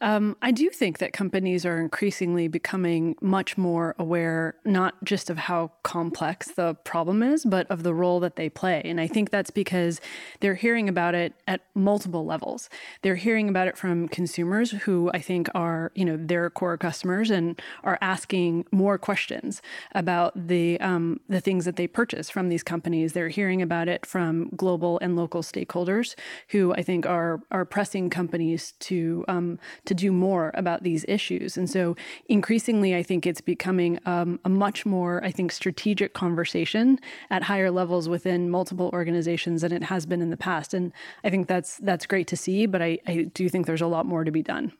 [0.00, 5.38] Um, I do think that companies are increasingly becoming much more aware, not just of
[5.38, 8.82] how complex the problem is, but of the role that they play.
[8.84, 10.00] And I think that's because
[10.40, 12.68] they're hearing about it at multiple levels.
[13.02, 17.30] They're hearing about it from consumers who I think are, you know, their core customers
[17.30, 19.62] and are asking more questions
[19.94, 23.12] about the um, the things that they purchase from these companies.
[23.12, 26.14] They're hearing about it from global and local stakeholders
[26.48, 31.56] who I think are are pressing companies to um, to do more about these issues.
[31.56, 31.96] And so
[32.28, 36.98] increasingly, I think it's becoming um, a much more, I think, strategic conversation
[37.30, 40.74] at higher levels within multiple organizations than it has been in the past.
[40.74, 40.92] And
[41.22, 44.06] I think that's that's great to see, but I, I do think there's a lot
[44.06, 44.72] more to be done.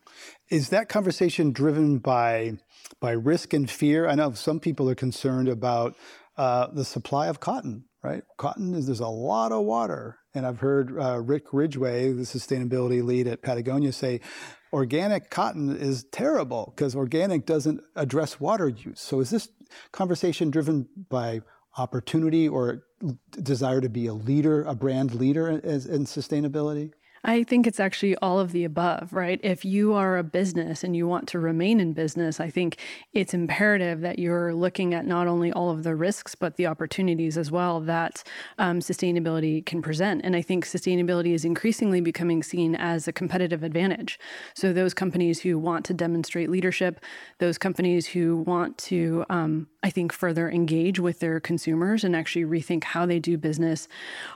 [0.49, 2.57] Is that conversation driven by
[2.99, 4.07] by risk and fear?
[4.07, 5.95] I know some people are concerned about
[6.37, 7.85] uh, the supply of cotton.
[8.03, 12.21] Right, cotton is there's a lot of water, and I've heard uh, Rick Ridgeway, the
[12.21, 14.21] sustainability lead at Patagonia, say
[14.75, 18.99] organic cotton is terrible because organic doesn't address water use.
[18.99, 19.47] So is this
[19.93, 21.41] conversation driven by
[21.77, 22.83] opportunity or
[23.31, 26.91] desire to be a leader, a brand leader in, in sustainability?
[27.27, 29.39] I think it's actually all of the above, right?
[29.41, 32.77] If you are a business and you want to remain in business, I think
[33.13, 37.35] it's imperative that you're looking at not only all of the risks, but the opportunities
[37.35, 38.23] as well that
[38.59, 40.21] um, sustainability can present.
[40.23, 44.19] And I think sustainability is increasingly becoming seen as a competitive advantage.
[44.53, 46.99] So, those companies who want to demonstrate leadership,
[47.39, 52.43] those companies who want to, um, I think, further engage with their consumers and actually
[52.43, 53.87] rethink how they do business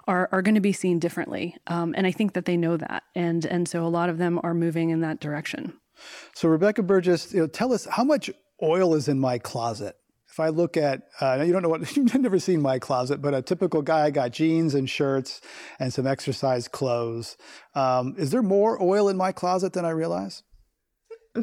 [0.08, 1.58] are, are going to be seen differently.
[1.66, 4.40] Um, and I think that they know that, and and so a lot of them
[4.44, 5.74] are moving in that direction.
[6.36, 8.30] So Rebecca Burgess, you know, tell us how much
[8.62, 9.96] oil is in my closet.
[10.30, 13.34] If I look at, uh, you don't know what, you've never seen my closet, but
[13.34, 15.42] a typical guy got jeans and shirts
[15.80, 17.38] and some exercise clothes.
[17.74, 20.44] Um, is there more oil in my closet than I realize?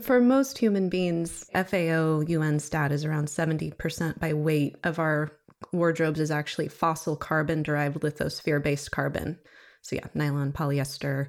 [0.02, 5.32] For most human beings, FAO UN stat is around 70% by weight of our
[5.72, 9.38] wardrobes is actually fossil carbon derived lithosphere based carbon.
[9.82, 11.28] So yeah, nylon, polyester,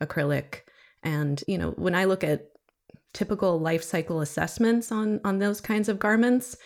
[0.00, 0.60] acrylic.
[1.02, 2.50] And, you know, when I look at
[3.12, 6.56] typical life cycle assessments on on those kinds of garments,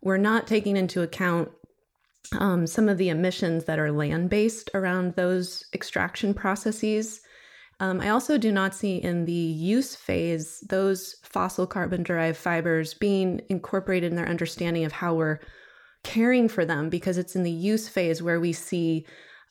[0.00, 1.50] we're not taking into account
[2.38, 7.20] um, some of the emissions that are land based around those extraction processes.
[7.82, 12.94] Um, I also do not see in the use phase those fossil carbon derived fibers
[12.94, 15.40] being incorporated in their understanding of how we're
[16.04, 19.04] caring for them because it's in the use phase where we see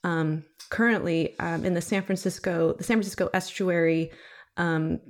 [0.06, 4.12] um, currently um, in the San Francisco, the San Francisco Estuary
[4.56, 5.02] um,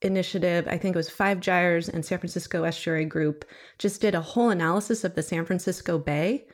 [0.00, 3.44] initiative, I think it was Five Gyres and San Francisco Estuary Group,
[3.78, 6.46] just did a whole analysis of the San Francisco Bay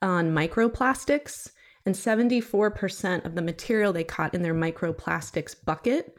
[0.00, 1.48] on microplastics.
[1.86, 6.18] And 74% of the material they caught in their microplastics bucket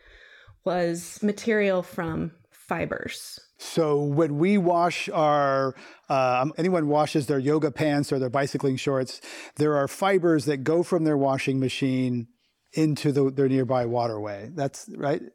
[0.63, 3.39] was material from fibers.
[3.57, 5.75] So when we wash our,
[6.09, 9.19] uh, anyone washes their yoga pants or their bicycling shorts,
[9.57, 12.27] there are fibers that go from their washing machine
[12.73, 14.51] into the, their nearby waterway.
[14.53, 15.21] That's right.
[15.21, 15.29] Is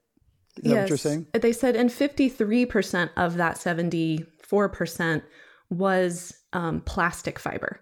[0.63, 0.73] yes.
[0.73, 1.27] that what you're saying?
[1.33, 5.23] They said, and 53% of that 74%
[5.71, 7.81] was um, plastic fiber.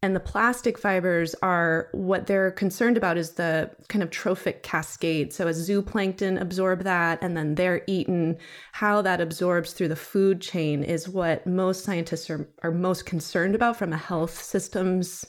[0.00, 5.32] And the plastic fibers are what they're concerned about is the kind of trophic cascade.
[5.32, 8.36] So, as zooplankton absorb that and then they're eaten,
[8.72, 13.56] how that absorbs through the food chain is what most scientists are, are most concerned
[13.56, 15.24] about from a health systems,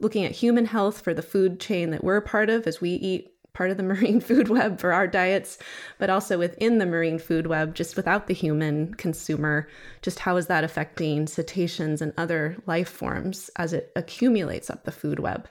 [0.00, 3.32] looking at human health for the food chain that we're part of as we eat
[3.52, 5.58] part of the marine food web for our diets,
[5.98, 9.68] but also within the marine food web, just without the human consumer,
[10.02, 14.92] just how is that affecting cetaceans and other life forms as it accumulates up the
[14.92, 15.48] food web?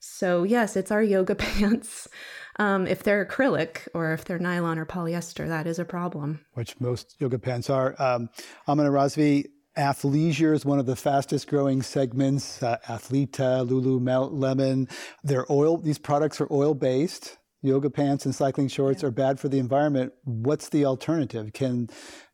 [0.00, 2.08] So, yes, it's our yoga pants.
[2.56, 6.40] Um, if they're acrylic or if they're nylon or polyester, that is a problem.
[6.54, 7.94] Which most yoga pants are.
[7.98, 8.28] Um,
[8.66, 9.46] Amina Razvi,
[9.78, 12.62] athleisure is one of the fastest growing segments.
[12.62, 14.90] Uh, Athleta, Lululemon,
[15.22, 15.78] they're oil.
[15.78, 19.08] These products are oil based yoga pants and cycling shorts yeah.
[19.08, 21.52] are bad for the environment, what's the alternative?
[21.52, 21.88] Can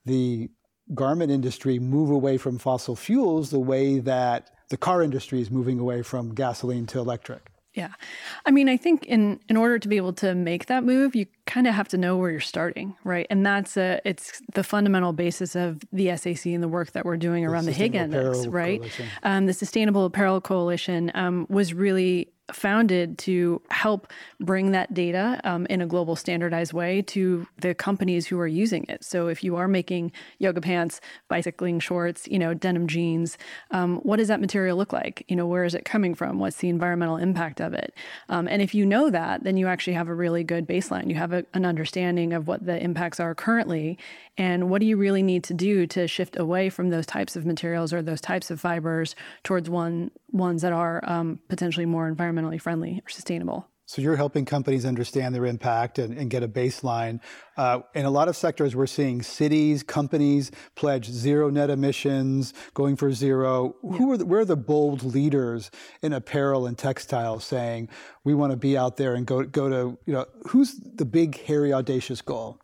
[0.05, 0.49] the
[0.95, 5.79] garment industry move away from fossil fuels the way that the car industry is moving
[5.79, 7.51] away from gasoline to electric?
[7.77, 7.91] Yeah.
[8.47, 11.27] I mean, I think in in order to be able to make that move, you
[11.45, 13.27] kind of have to know where you're starting, right?
[13.29, 17.19] And that's a it's the fundamental basis of the SAC and the work that we're
[17.19, 18.81] doing the around the Higg Index, right?
[19.23, 25.66] Um, the Sustainable Apparel Coalition um, was really founded to help bring that data um,
[25.66, 29.04] in a global standardized way to the companies who are using it.
[29.04, 33.37] So if you are making yoga pants, bicycling shorts, you know, denim jeans,
[33.70, 35.24] um, what does that material look like?
[35.28, 36.38] You know, where is it coming from?
[36.38, 37.94] What's the environmental impact of it?
[38.28, 41.09] Um, and if you know that, then you actually have a really good baseline.
[41.09, 43.98] You have a, an understanding of what the impacts are currently
[44.38, 47.46] and what do you really need to do to shift away from those types of
[47.46, 52.61] materials or those types of fibers towards one ones that are um, potentially more environmentally
[52.61, 53.68] friendly or sustainable.
[53.88, 57.20] So you're helping companies understand their impact and, and get a baseline.
[57.57, 62.96] Uh, in a lot of sectors, we're seeing cities, companies pledge zero net emissions, going
[62.96, 63.77] for zero.
[63.85, 63.99] Yeah.
[63.99, 65.70] Who are the, where are the bold leaders
[66.03, 67.88] in apparel and textiles saying
[68.25, 71.40] we want to be out there and go go to you know who's the big
[71.44, 72.61] hairy audacious goal?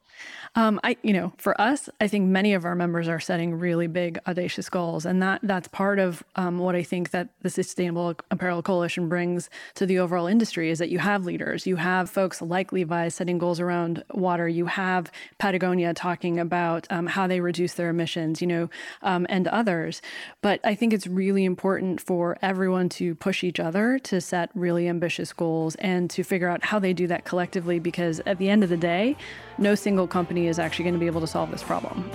[0.55, 3.87] Um, I, you know, for us, I think many of our members are setting really
[3.87, 8.17] big, audacious goals, and that that's part of um, what I think that the Sustainable
[8.31, 12.43] Apparel Coalition brings to the overall industry is that you have leaders, you have folks
[12.43, 17.73] like Levi's setting goals around water, you have Patagonia talking about um, how they reduce
[17.73, 18.69] their emissions, you know,
[19.01, 20.03] um, and others.
[20.43, 24.87] But I think it's really important for everyone to push each other to set really
[24.87, 28.63] ambitious goals and to figure out how they do that collectively, because at the end
[28.63, 29.17] of the day,
[29.57, 32.11] no single company is actually going to be able to solve this problem.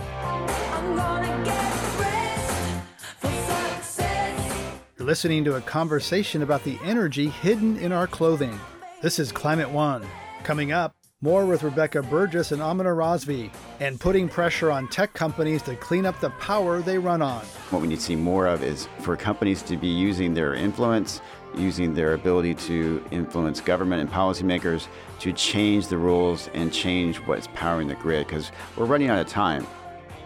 [4.98, 8.60] You're listening to a conversation about the energy hidden in our clothing.
[9.02, 10.06] This is Climate One.
[10.44, 15.64] Coming up, more with Rebecca Burgess and Amina Razvi, and putting pressure on tech companies
[15.64, 17.44] to clean up the power they run on.
[17.72, 21.22] What we need to see more of is for companies to be using their influence,
[21.58, 24.88] using their ability to influence government and policymakers
[25.20, 29.28] to change the rules and change what's powering the grid because we're running out of
[29.28, 29.66] time.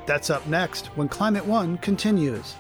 [0.06, 2.56] That's up next when Climate One continues.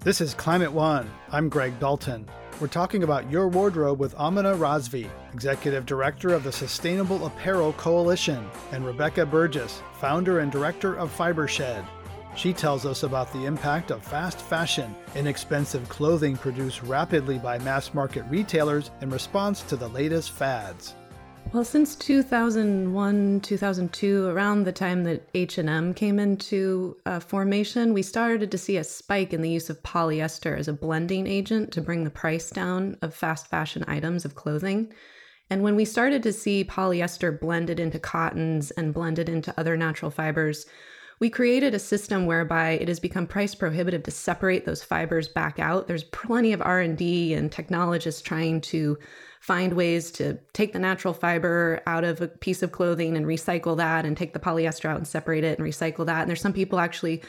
[0.00, 1.08] This is Climate One.
[1.30, 2.26] I'm Greg Dalton.
[2.60, 8.48] We're talking about your wardrobe with Amina Razvi, Executive Director of the Sustainable Apparel Coalition,
[8.72, 11.84] and Rebecca Burgess, Founder and Director of Fibershed.
[12.34, 17.92] She tells us about the impact of fast fashion, inexpensive clothing produced rapidly by mass
[17.92, 20.94] market retailers in response to the latest fads.
[21.52, 28.50] Well, since 2001, 2002, around the time that H&M came into uh, formation, we started
[28.50, 32.04] to see a spike in the use of polyester as a blending agent to bring
[32.04, 34.94] the price down of fast fashion items of clothing.
[35.50, 40.10] And when we started to see polyester blended into cottons and blended into other natural
[40.10, 40.64] fibers,
[41.22, 45.60] we created a system whereby it has become price prohibitive to separate those fibers back
[45.60, 45.86] out.
[45.86, 48.98] There's plenty of R&D and technologists trying to
[49.40, 53.76] find ways to take the natural fiber out of a piece of clothing and recycle
[53.76, 56.22] that and take the polyester out and separate it and recycle that.
[56.22, 57.22] And there's some people actually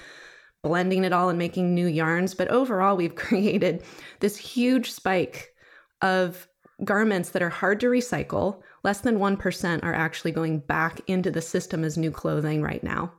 [0.64, 3.84] blending it all and making new yarns, but overall we've created
[4.22, 5.54] this huge spike
[6.02, 6.48] of
[6.84, 8.64] garments that are hard to recycle.
[8.84, 13.14] Less than 1% are actually going back into the system as new clothing right now.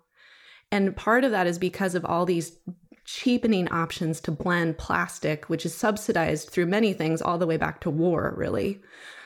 [0.70, 2.58] And part of that is because of all these
[3.04, 7.80] cheapening options to blend plastic, which is subsidized through many things, all the way back
[7.82, 8.80] to war, really.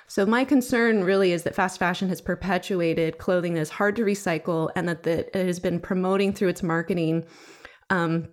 [0.08, 4.04] So, my concern really is that fast fashion has perpetuated clothing that is hard to
[4.04, 7.24] recycle and that, that it has been promoting through its marketing
[7.90, 8.28] um,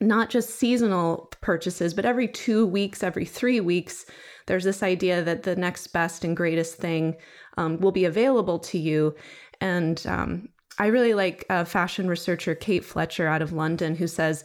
[0.00, 4.06] not just seasonal purchases, but every two weeks, every three weeks,
[4.46, 7.16] there's this idea that the next best and greatest thing
[7.56, 9.14] um, will be available to you.
[9.60, 14.44] And um, I really like fashion researcher Kate Fletcher out of London who says,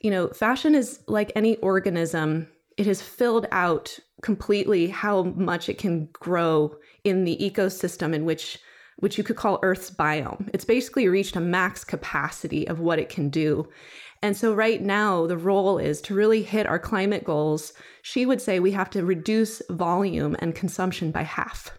[0.00, 5.78] you know, fashion is like any organism, it has filled out completely how much it
[5.78, 8.58] can grow in the ecosystem in which
[9.00, 10.48] which you could call Earth's biome.
[10.52, 13.66] It's basically reached a max capacity of what it can do.
[14.22, 17.72] And so, right now, the role is to really hit our climate goals.
[18.02, 21.78] She would say we have to reduce volume and consumption by half.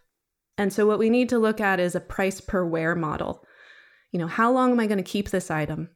[0.58, 3.46] And so, what we need to look at is a price per wear model.
[4.12, 5.89] You know, how long am I going to keep this item?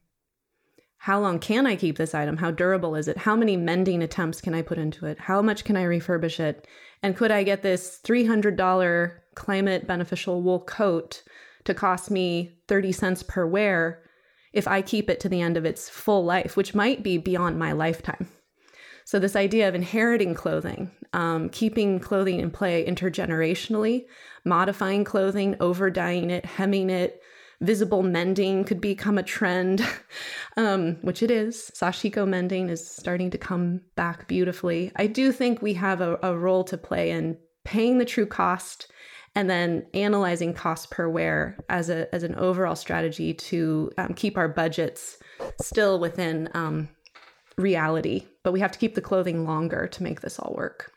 [0.98, 2.38] How long can I keep this item?
[2.38, 3.18] How durable is it?
[3.18, 5.18] How many mending attempts can I put into it?
[5.20, 6.66] How much can I refurbish it?
[7.02, 11.22] And could I get this $300 climate beneficial wool coat
[11.64, 14.02] to cost me 30 cents per wear
[14.52, 17.58] if I keep it to the end of its full life, which might be beyond
[17.58, 18.28] my lifetime?
[19.04, 24.06] So, this idea of inheriting clothing, um, keeping clothing in play intergenerationally,
[24.44, 27.22] modifying clothing, over dyeing it, hemming it,
[27.60, 29.86] visible mending could become a trend,
[30.56, 31.70] um, which it is.
[31.74, 34.92] Sashiko mending is starting to come back beautifully.
[34.96, 38.90] I do think we have a, a role to play in paying the true cost
[39.34, 44.38] and then analyzing cost per wear as a as an overall strategy to um, keep
[44.38, 45.18] our budgets
[45.60, 46.88] still within um,
[47.58, 50.92] reality, but we have to keep the clothing longer to make this all work.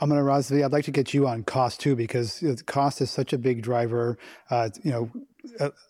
[0.00, 3.38] Amina Razvi, I'd like to get you on cost too, because cost is such a
[3.38, 4.16] big driver.
[4.48, 5.10] Uh, you know,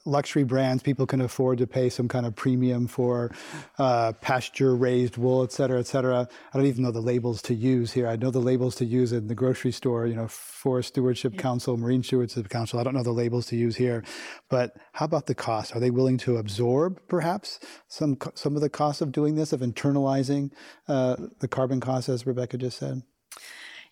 [0.04, 3.30] luxury brands, people can afford to pay some kind of premium for
[3.78, 6.28] uh, pasture raised wool, et cetera, et cetera.
[6.52, 8.08] I don't even know the labels to use here.
[8.08, 11.40] I know the labels to use in the grocery store, you know, Forest Stewardship yeah.
[11.40, 12.80] Council, Marine Stewardship Council.
[12.80, 14.02] I don't know the labels to use here.
[14.48, 15.74] But how about the cost?
[15.74, 19.60] Are they willing to absorb perhaps some, some of the cost of doing this, of
[19.60, 20.50] internalizing
[20.88, 23.02] uh, the carbon costs, as Rebecca just said?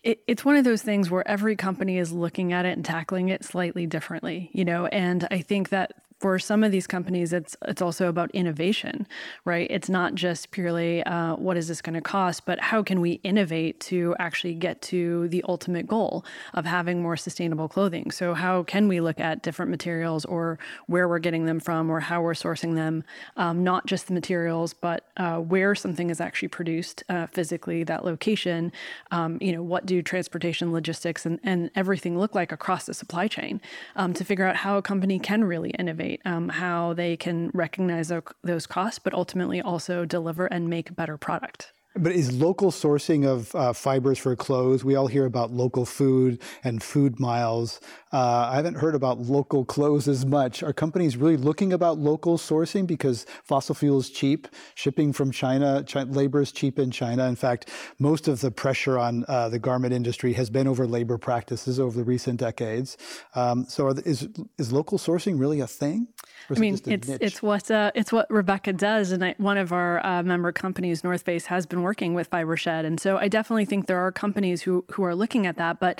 [0.03, 3.29] It, it's one of those things where every company is looking at it and tackling
[3.29, 7.55] it slightly differently, you know, and I think that for some of these companies, it's
[7.67, 9.07] it's also about innovation,
[9.45, 9.67] right?
[9.69, 13.13] It's not just purely uh, what is this going to cost, but how can we
[13.23, 18.09] innovate to actually get to the ultimate goal of having more sustainable clothing?
[18.09, 20.57] So how can we look at different materials or
[20.87, 23.03] where we're getting them from or how we're sourcing them?
[23.35, 28.05] Um, not just the materials, but uh, where something is actually produced uh, physically, that
[28.05, 28.71] location.
[29.11, 33.27] Um, you know, what do transportation, logistics, and, and everything look like across the supply
[33.27, 33.61] chain
[33.95, 38.11] um, to figure out how a company can really innovate um, how they can recognize
[38.43, 41.73] those costs, but ultimately also deliver and make better product.
[41.99, 44.83] But is local sourcing of uh, fibers for clothes?
[44.83, 47.79] We all hear about local food and food miles.
[48.13, 50.63] Uh, I haven't heard about local clothes as much.
[50.63, 54.47] Are companies really looking about local sourcing because fossil fuel is cheap?
[54.75, 57.27] Shipping from China, China labor is cheap in China.
[57.27, 57.69] In fact,
[57.99, 61.97] most of the pressure on uh, the garment industry has been over labor practices over
[61.97, 62.97] the recent decades.
[63.35, 66.07] Um, so, is is local sourcing really a thing?
[66.49, 67.17] I mean, it's niche?
[67.21, 71.03] it's what uh, it's what Rebecca does, and I, one of our uh, member companies,
[71.03, 74.59] North Face, has been working with FiberShed, and so I definitely think there are companies
[74.65, 75.79] who who are looking at that.
[75.79, 75.95] But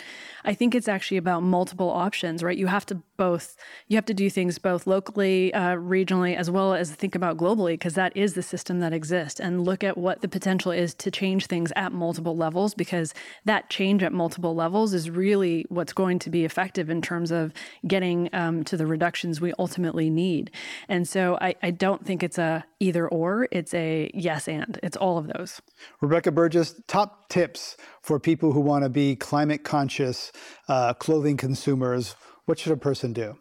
[0.51, 2.57] I think it's actually about multiple options, right?
[2.63, 3.55] You have to both
[3.87, 7.73] you have to do things both locally, uh, regionally, as well as think about globally,
[7.73, 11.09] because that is the system that exists, and look at what the potential is to
[11.09, 13.13] change things at multiple levels, because
[13.45, 17.53] that change at multiple levels is really what's going to be effective in terms of
[17.87, 20.51] getting um, to the reductions we ultimately need.
[20.89, 24.79] And so I, I don't think it's a either or, it's a yes and.
[24.83, 25.61] It's all of those.
[26.01, 30.31] Rebecca Burgess, top tips for people who want to be climate conscious
[30.67, 32.15] uh, clothing consumers.
[32.45, 33.37] What should a person do?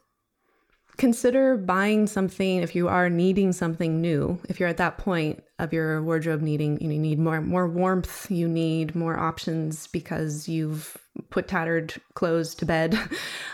[0.96, 4.40] Consider buying something if you are needing something new.
[4.48, 8.48] If you're at that point of your wardrobe needing, you need more more warmth, you
[8.48, 10.96] need more options because you've
[11.28, 12.98] put tattered clothes to bed.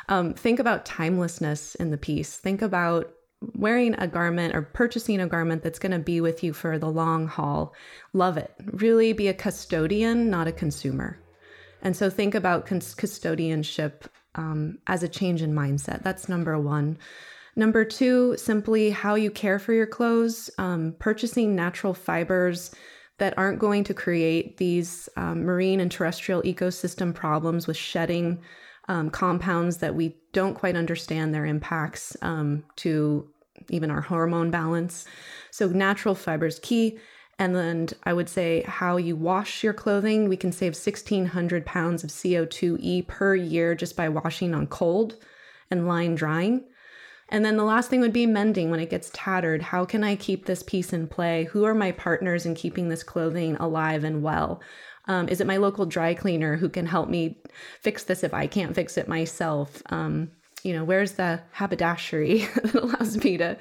[0.08, 2.36] Um, think about timelessness in the piece.
[2.36, 3.14] Think about
[3.54, 6.90] wearing a garment or purchasing a garment that's going to be with you for the
[6.90, 7.74] long haul.
[8.12, 8.52] Love it.
[8.64, 11.18] Really be a custodian, not a consumer.
[11.82, 16.02] And so think about custodianship um, as a change in mindset.
[16.02, 16.98] That's number one.
[17.54, 22.70] Number two, simply how you care for your clothes, um, purchasing natural fibers
[23.18, 28.40] that aren't going to create these um, marine and terrestrial ecosystem problems with shedding
[28.88, 33.28] um, compounds that we don't quite understand their impacts um, to
[33.68, 35.06] even our hormone balance.
[35.50, 36.98] So, natural fibers key.
[37.38, 40.28] And then I would say how you wash your clothing.
[40.28, 45.16] We can save 1,600 pounds of CO2e per year just by washing on cold
[45.70, 46.64] and line drying.
[47.28, 49.62] And then the last thing would be mending when it gets tattered.
[49.62, 51.44] How can I keep this piece in play?
[51.44, 54.60] Who are my partners in keeping this clothing alive and well?
[55.06, 57.36] Um, is it my local dry cleaner who can help me
[57.80, 59.82] fix this if I can't fix it myself?
[59.86, 60.30] Um,
[60.62, 63.56] you know, where's the haberdashery that allows me to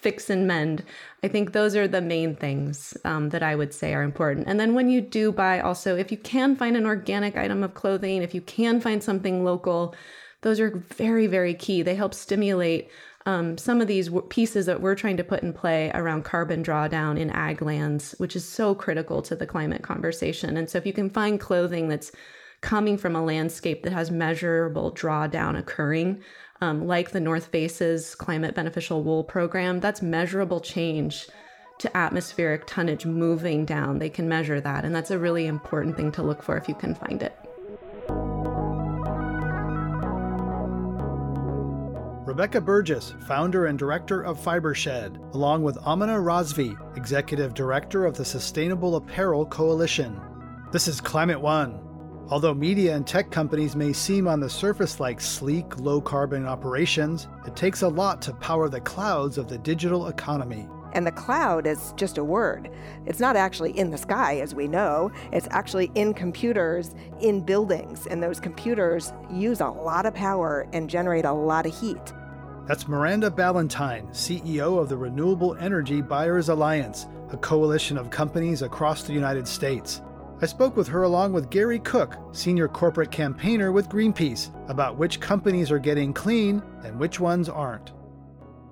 [0.00, 0.84] fix and mend?
[1.22, 4.46] I think those are the main things um, that I would say are important.
[4.48, 7.74] And then when you do buy, also, if you can find an organic item of
[7.74, 9.94] clothing, if you can find something local,
[10.42, 11.82] those are very, very key.
[11.82, 12.88] They help stimulate
[13.26, 17.18] um, some of these pieces that we're trying to put in play around carbon drawdown
[17.18, 20.56] in ag lands, which is so critical to the climate conversation.
[20.56, 22.12] And so if you can find clothing that's
[22.60, 26.22] coming from a landscape that has measurable drawdown occurring,
[26.60, 31.26] um, like the North Face's climate beneficial wool program, that's measurable change
[31.78, 33.98] to atmospheric tonnage moving down.
[33.98, 36.74] They can measure that, and that's a really important thing to look for if you
[36.74, 37.36] can find it.
[42.26, 48.24] Rebecca Burgess, founder and director of FiberShed, along with Amina Razvi, executive director of the
[48.24, 50.20] Sustainable Apparel Coalition.
[50.72, 51.78] This is Climate One.
[52.28, 57.28] Although media and tech companies may seem on the surface like sleek, low carbon operations,
[57.46, 60.66] it takes a lot to power the clouds of the digital economy.
[60.96, 62.70] And the cloud is just a word.
[63.04, 65.12] It's not actually in the sky, as we know.
[65.30, 68.06] It's actually in computers, in buildings.
[68.06, 72.14] And those computers use a lot of power and generate a lot of heat.
[72.66, 79.02] That's Miranda Ballentine, CEO of the Renewable Energy Buyers Alliance, a coalition of companies across
[79.02, 80.00] the United States.
[80.40, 85.20] I spoke with her along with Gary Cook, senior corporate campaigner with Greenpeace, about which
[85.20, 87.92] companies are getting clean and which ones aren't.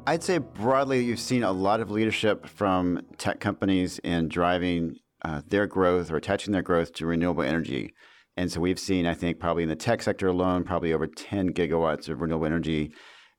[0.07, 5.41] I'd say broadly, you've seen a lot of leadership from tech companies in driving uh,
[5.49, 7.95] their growth or attaching their growth to renewable energy.
[8.37, 11.55] And so we've seen, I think, probably in the tech sector alone, probably over 10
[11.55, 12.93] gigawatts of renewable energy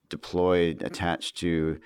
[0.08, 1.78] deployed, attached to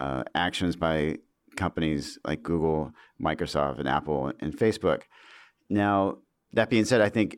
[0.00, 1.16] uh, actions by
[1.56, 5.02] companies like Google, Microsoft, and Apple, and Facebook.
[5.68, 6.18] Now,
[6.54, 7.36] that being said, I think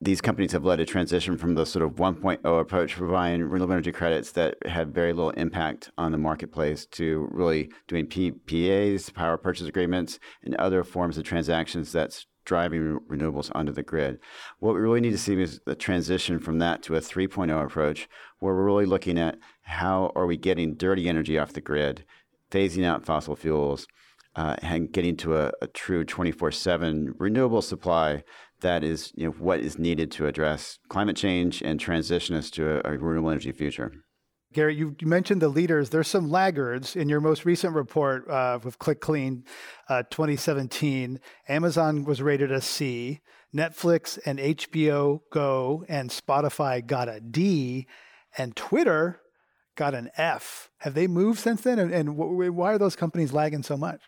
[0.00, 3.92] these companies have led a transition from the sort of 1.0 approach providing renewable energy
[3.92, 9.66] credits that had very little impact on the marketplace to really doing PPAs, power purchase
[9.66, 14.18] agreements, and other forms of transactions that's driving renewables onto the grid.
[14.60, 18.08] What we really need to see is the transition from that to a 3.0 approach,
[18.38, 22.04] where we're really looking at how are we getting dirty energy off the grid,
[22.50, 23.86] phasing out fossil fuels,
[24.36, 28.22] uh, and getting to a, a true 24/7 renewable supply
[28.60, 32.76] that is you know, what is needed to address climate change and transition us to
[32.86, 33.92] a, a renewable energy future.
[34.52, 35.90] Gary, you, mentioned the leaders.
[35.90, 39.44] There's some laggards in your most recent report uh, with Click Clean
[39.88, 41.20] uh, 2017.
[41.48, 43.20] Amazon was rated a C.
[43.54, 47.86] Netflix and HBO Go and Spotify got a D,
[48.38, 49.20] and Twitter
[49.76, 50.70] got an F.
[50.78, 51.78] Have they moved since then?
[51.78, 54.00] And, and why are those companies lagging so much?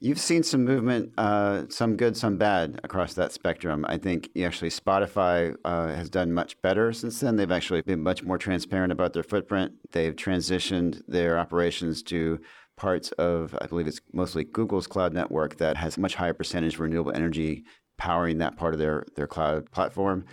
[0.00, 3.84] You've seen some movement, uh, some good, some bad across that spectrum.
[3.88, 7.36] I think actually Spotify uh, has done much better since then.
[7.36, 9.72] They've actually been much more transparent about their footprint.
[9.90, 12.38] They've transitioned their operations to
[12.76, 16.80] parts of, I believe it's mostly Google's cloud network that has much higher percentage of
[16.80, 17.64] renewable energy
[17.98, 20.24] powering that part of their, their cloud platform.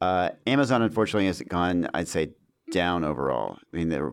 [0.00, 2.34] Uh, Amazon, unfortunately, has gone, I'd say,
[2.70, 3.58] down overall.
[3.60, 4.12] I mean,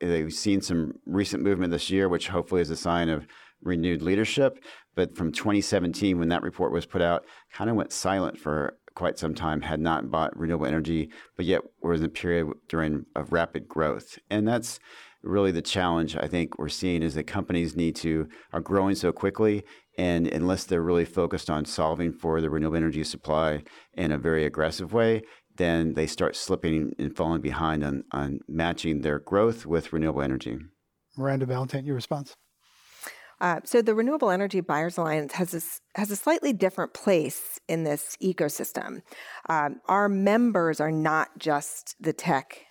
[0.00, 3.26] they've seen some recent movement this year, which hopefully is a sign of
[3.66, 4.62] renewed leadership.
[4.94, 9.18] But from 2017, when that report was put out, kind of went silent for quite
[9.18, 13.32] some time, had not bought renewable energy, but yet was in a period during of
[13.32, 14.18] rapid growth.
[14.30, 14.80] And that's
[15.22, 19.12] really the challenge I think we're seeing is that companies need to are growing so
[19.12, 19.64] quickly
[19.98, 23.62] and unless they're really focused on solving for the renewable energy supply
[23.94, 25.22] in a very aggressive way,
[25.56, 30.58] then they start slipping and falling behind on, on matching their growth with renewable energy.
[31.16, 32.34] Miranda Ballentine, your response?
[33.40, 37.84] Uh, so the Renewable Energy Buyers Alliance has a, has a slightly different place in
[37.84, 39.02] this ecosystem.
[39.48, 42.66] Um, our members are not just the tech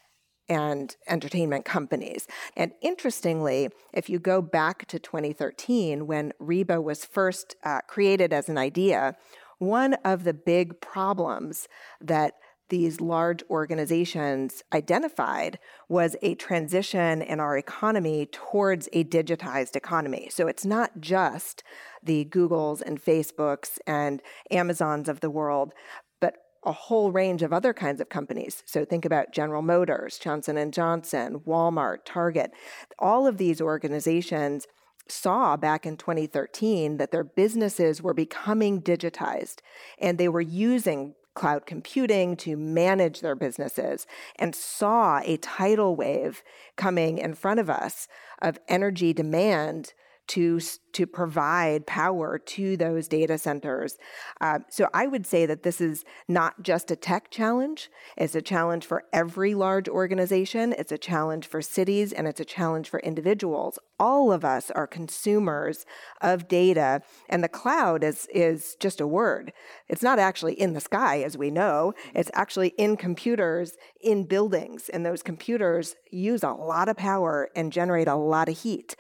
[0.48, 2.28] and entertainment companies.
[2.56, 8.48] And interestingly, if you go back to 2013, when REBA was first uh, created as
[8.50, 9.16] an idea,
[9.58, 11.68] one of the big problems
[12.02, 12.34] that
[12.70, 20.30] these large organizations identified was a transition in our economy towards a digitized economy.
[20.32, 21.64] So it's not just
[22.02, 25.74] the Googles and Facebooks and Amazons of the world,
[26.20, 28.64] but a whole range of other kinds of companies.
[28.66, 32.52] So think about General Motors, Johnson and Johnson, Walmart, Target.
[32.98, 34.66] All of these organizations
[35.08, 39.58] saw back in 2013 that their businesses were becoming digitized
[40.00, 44.08] and they were using cloud computing to manage their businesses
[44.38, 46.44] and saw a tidal wave
[46.76, 48.08] coming in front of us
[48.42, 49.94] of energy demand
[50.28, 50.60] to
[50.96, 53.98] to provide power to those data centers.
[54.40, 57.90] Uh, so I would say that this is not just a tech challenge.
[58.16, 60.74] It's a challenge for every large organization.
[60.78, 63.78] It's a challenge for cities, and it's a challenge for individuals.
[64.00, 65.86] All of us are consumers
[66.22, 69.52] of data, and the cloud is is just a word.
[69.90, 71.94] It's not actually in the sky, as we know.
[72.14, 77.74] It's actually in computers in buildings, and those computers use a lot of power and
[77.74, 78.96] generate a lot of heat.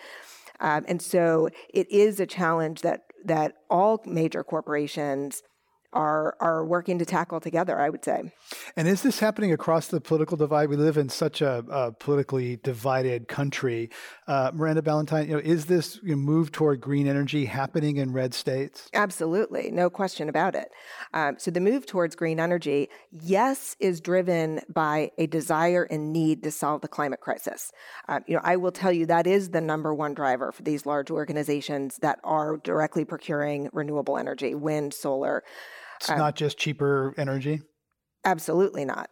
[0.60, 5.42] Um, and so it is a challenge that that all major corporations
[5.96, 7.80] are are working to tackle together.
[7.80, 8.32] I would say.
[8.76, 10.70] And is this happening across the political divide?
[10.70, 13.90] We live in such a, a politically divided country.
[14.28, 18.12] Uh, Miranda Ballentine, you know, is this you know, move toward green energy happening in
[18.12, 18.90] red states?
[18.94, 20.70] Absolutely, no question about it.
[21.14, 26.44] Um, so the move towards green energy, yes, is driven by a desire and need
[26.44, 27.72] to solve the climate crisis.
[28.08, 30.86] Um, you know, I will tell you that is the number one driver for these
[30.86, 35.44] large organizations that are directly procuring renewable energy, wind, solar.
[36.00, 37.62] It's um, not just cheaper energy?
[38.24, 39.10] Absolutely not.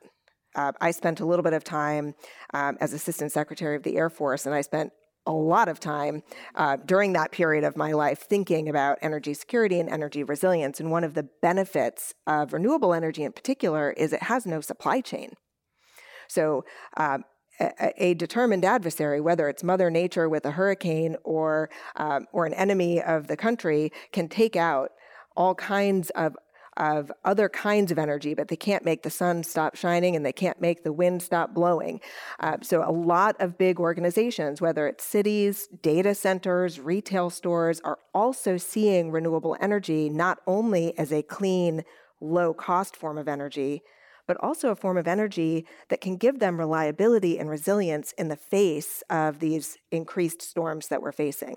[0.55, 2.13] Uh, I spent a little bit of time
[2.53, 4.91] um, as Assistant Secretary of the Air Force, and I spent
[5.25, 6.21] a lot of time
[6.55, 10.79] uh, during that period of my life thinking about energy security and energy resilience.
[10.79, 15.01] And one of the benefits of renewable energy in particular is it has no supply
[15.01, 15.33] chain.
[16.27, 16.65] So,
[16.97, 17.23] um,
[17.59, 22.99] a, determined adversary, whether it's Mother Nature with a hurricane or um, or an enemy
[22.99, 24.89] of the country, can take out
[25.37, 26.35] all kinds of
[26.77, 30.33] of other kinds of energy, but they can't make the sun stop shining and they
[30.33, 31.99] can't make the wind stop blowing.
[32.39, 37.99] Uh, so, a lot of big organizations, whether it's cities, data centers, retail stores, are
[38.13, 41.83] also seeing renewable energy not only as a clean,
[42.21, 43.83] low cost form of energy,
[44.27, 48.35] but also a form of energy that can give them reliability and resilience in the
[48.35, 51.55] face of these increased storms that we're facing.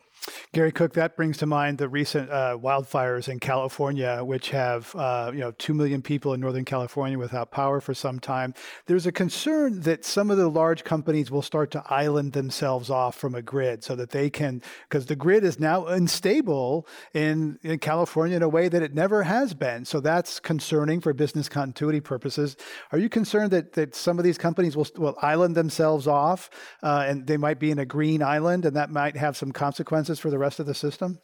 [0.53, 5.31] Gary Cook, that brings to mind the recent uh, wildfires in California, which have uh,
[5.33, 8.55] you know two million people in Northern California without power for some time.
[8.87, 13.15] There's a concern that some of the large companies will start to island themselves off
[13.17, 17.79] from a grid, so that they can, because the grid is now unstable in, in
[17.79, 19.85] California in a way that it never has been.
[19.85, 22.56] So that's concerning for business continuity purposes.
[22.93, 26.51] Are you concerned that that some of these companies will will island themselves off,
[26.83, 30.19] uh, and they might be in a green island, and that might have some consequences
[30.19, 31.19] for the rest of the system?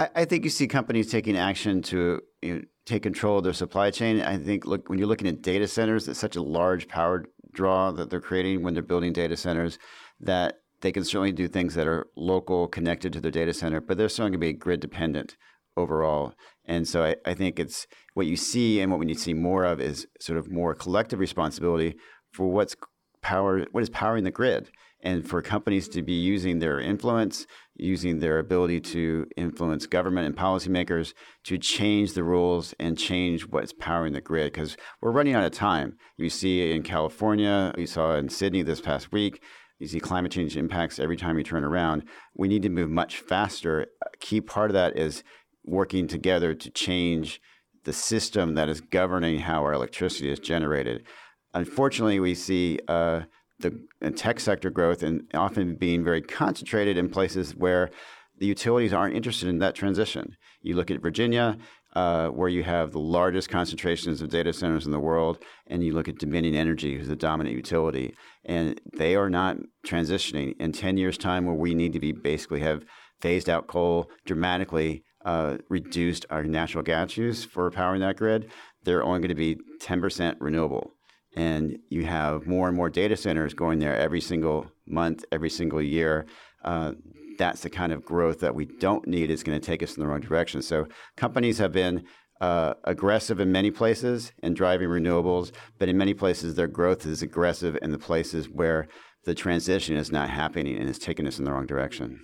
[0.00, 3.52] I, I think you see companies taking action to you know, take control of their
[3.52, 4.20] supply chain.
[4.20, 7.92] I think look when you're looking at data centers, it's such a large power draw
[7.92, 9.78] that they're creating when they're building data centers
[10.20, 13.96] that they can certainly do things that are local, connected to their data center, but
[13.96, 15.36] they're still going to be grid dependent
[15.76, 16.34] overall.
[16.66, 19.34] And so I, I, think it's what you see and what we need to see
[19.34, 21.96] more of is sort of more collective responsibility
[22.32, 22.74] for what's
[23.20, 24.70] power, what is powering the grid
[25.02, 27.46] and for companies to be using their influence,
[27.76, 31.12] using their ability to influence government and policymakers
[31.44, 35.52] to change the rules and change what's powering the grid because we're running out of
[35.52, 35.96] time.
[36.16, 39.42] You see in California, you saw in Sydney this past week,
[39.78, 42.04] you see climate change impacts every time you turn around.
[42.34, 43.86] We need to move much faster.
[44.02, 45.22] A key part of that is
[45.64, 47.40] working together to change
[47.84, 51.04] the system that is governing how our electricity is generated.
[51.52, 53.20] Unfortunately, we see uh,
[53.60, 53.80] the
[54.16, 57.90] tech sector growth and often being very concentrated in places where
[58.38, 60.36] the utilities aren't interested in that transition.
[60.60, 61.56] You look at Virginia,
[61.94, 65.38] uh, where you have the largest concentrations of data centers in the world,
[65.68, 70.54] and you look at Dominion Energy, who's the dominant utility, and they are not transitioning.
[70.58, 72.84] In 10 years' time, where we need to be basically have
[73.20, 78.50] phased out coal, dramatically uh, reduced our natural gas use for powering that grid,
[78.82, 80.94] they're only going to be 10% renewable
[81.36, 85.82] and you have more and more data centers going there every single month, every single
[85.82, 86.26] year.
[86.64, 86.92] Uh,
[87.36, 89.30] that's the kind of growth that we don't need.
[89.30, 90.62] It's going to take us in the wrong direction.
[90.62, 92.04] So companies have been
[92.40, 97.22] uh, aggressive in many places in driving renewables, but in many places their growth is
[97.22, 98.86] aggressive in the places where
[99.24, 102.20] the transition is not happening and is taking us in the wrong direction.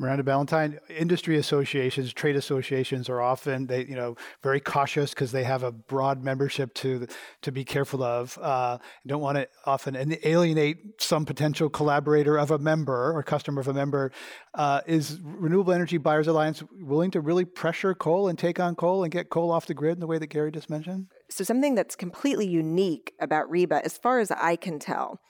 [0.00, 5.44] Miranda Ballentine, industry associations, trade associations are often they you know very cautious because they
[5.44, 7.06] have a broad membership to
[7.42, 8.38] to be careful of.
[8.40, 13.68] Uh, don't want to often alienate some potential collaborator of a member or customer of
[13.68, 14.10] a member.
[14.54, 19.04] Uh, is Renewable Energy Buyers Alliance willing to really pressure coal and take on coal
[19.04, 21.08] and get coal off the grid in the way that Gary just mentioned?
[21.30, 25.20] So something that's completely unique about REBA, as far as I can tell,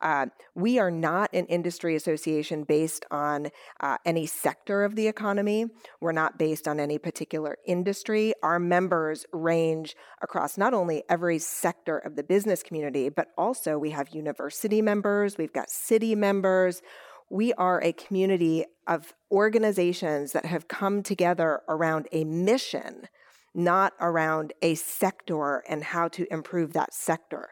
[0.00, 3.48] uh, we are not an industry association based on
[3.80, 5.66] uh, any sector of the economy.
[6.00, 8.32] We're not based on any particular industry.
[8.42, 13.90] Our members range across not only every sector of the business community, but also we
[13.90, 16.80] have university members, we've got city members.
[17.28, 23.06] We are a community of organizations that have come together around a mission
[23.54, 27.50] not around a sector and how to improve that sector.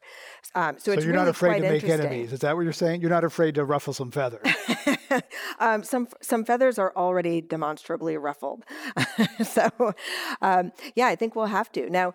[0.55, 2.33] Um, so, so you're really not afraid to make enemies.
[2.33, 3.01] Is that what you're saying?
[3.01, 4.47] You're not afraid to ruffle some feathers.
[5.59, 8.65] um, some some feathers are already demonstrably ruffled.
[9.45, 9.71] so,
[10.41, 12.15] um, yeah, I think we'll have to now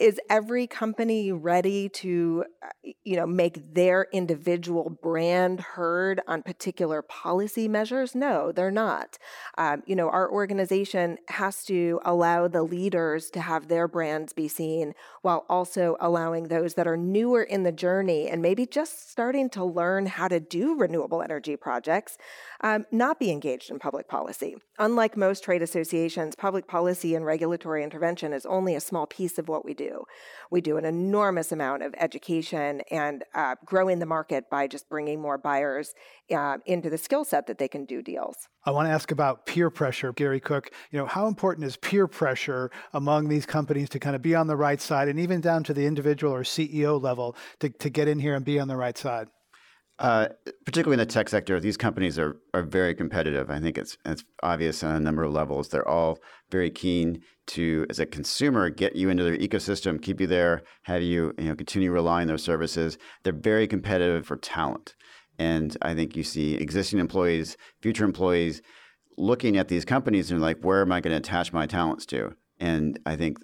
[0.00, 7.02] is every company ready to uh, you know make their individual brand heard on particular
[7.02, 8.14] policy measures?
[8.14, 9.18] No they're not.
[9.58, 14.48] Um, you know our organization has to allow the leaders to have their brands be
[14.48, 19.50] seen while also allowing those that are newer in the journey and maybe just starting
[19.50, 22.16] to learn how to do renewable energy projects
[22.62, 24.56] um, not be engaged in public policy.
[24.78, 29.46] Unlike most trade associations public policy and regulatory intervention is only a small piece of
[29.46, 29.89] what we do
[30.50, 35.20] we do an enormous amount of education and uh, growing the market by just bringing
[35.20, 35.94] more buyers
[36.34, 38.48] uh, into the skill set that they can do deals.
[38.64, 40.70] I want to ask about peer pressure, Gary Cook.
[40.90, 44.46] You know, how important is peer pressure among these companies to kind of be on
[44.46, 48.08] the right side and even down to the individual or CEO level to, to get
[48.08, 49.28] in here and be on the right side?
[50.00, 50.28] Uh,
[50.64, 53.50] particularly in the tech sector, these companies are, are very competitive.
[53.50, 55.68] I think it's, it's obvious on a number of levels.
[55.68, 56.18] They're all
[56.50, 61.02] very keen to, as a consumer, get you into their ecosystem, keep you there, have
[61.02, 62.96] you, you know, continue relying on their services.
[63.24, 64.94] They're very competitive for talent.
[65.38, 68.62] And I think you see existing employees, future employees
[69.18, 72.34] looking at these companies and like, where am I going to attach my talents to?
[72.58, 73.38] And I think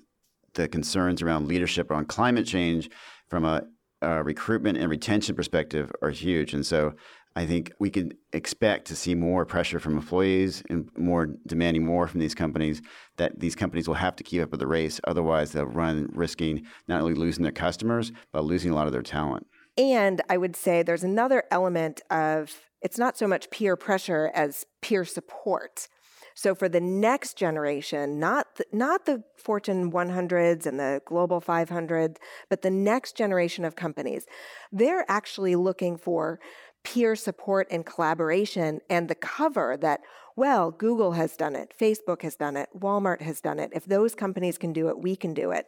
[0.55, 2.89] the concerns around leadership on climate change
[3.29, 3.65] from a,
[4.03, 6.55] a recruitment and retention perspective are huge.
[6.55, 6.95] And so
[7.35, 12.09] I think we can expect to see more pressure from employees and more demanding more
[12.09, 12.81] from these companies
[13.17, 15.01] that these companies will have to keep up with the race.
[15.05, 19.03] Otherwise, they'll run risking not only losing their customers, but losing a lot of their
[19.03, 19.47] talent.
[19.77, 24.65] And I would say there's another element of it's not so much peer pressure as
[24.81, 25.89] peer support.
[26.37, 32.19] So for the next generation, not the, not the Fortune 100s and the Global 500,
[32.51, 34.27] but the next generation of companies,
[34.71, 36.39] they're actually looking for
[36.85, 40.01] peer support and collaboration and the cover that
[40.39, 43.71] well, Google has done it, Facebook has done it, Walmart has done it.
[43.73, 45.65] If those companies can do it, we can do it.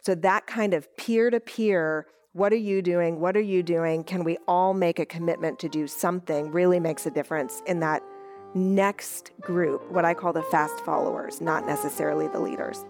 [0.00, 3.20] So that kind of peer to peer what are you doing?
[3.20, 4.04] What are you doing?
[4.04, 8.02] Can we all make a commitment to do something really makes a difference in that
[8.54, 12.84] next group, what I call the fast followers, not necessarily the leaders.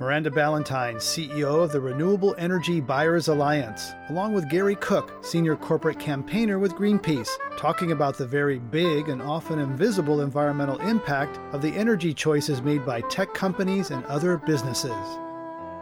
[0.00, 5.98] Miranda Ballentine, CEO of the Renewable Energy Buyers Alliance, along with Gary Cook, Senior Corporate
[5.98, 7.28] Campaigner with Greenpeace,
[7.58, 12.84] talking about the very big and often invisible environmental impact of the energy choices made
[12.84, 14.96] by tech companies and other businesses.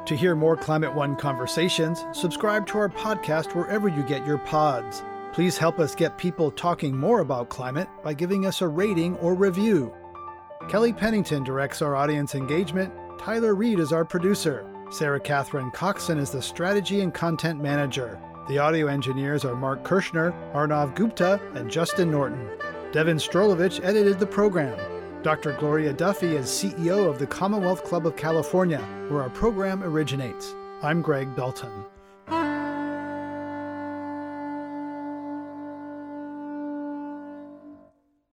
[0.09, 5.02] To hear more Climate One conversations, subscribe to our podcast wherever you get your pods.
[5.34, 9.34] Please help us get people talking more about climate by giving us a rating or
[9.34, 9.92] review.
[10.70, 12.90] Kelly Pennington directs our audience engagement.
[13.18, 14.66] Tyler Reed is our producer.
[14.90, 18.18] Sara-Katherine Coxon is the strategy and content manager.
[18.48, 22.48] The audio engineers are Mark Kirschner, Arnav Gupta, and Justin Norton.
[22.92, 24.97] Devon Strolovitch edited the program.
[25.22, 25.52] Dr.
[25.54, 30.54] Gloria Duffy is CEO of the Commonwealth Club of California, where our program originates.
[30.80, 31.72] I'm Greg Dalton.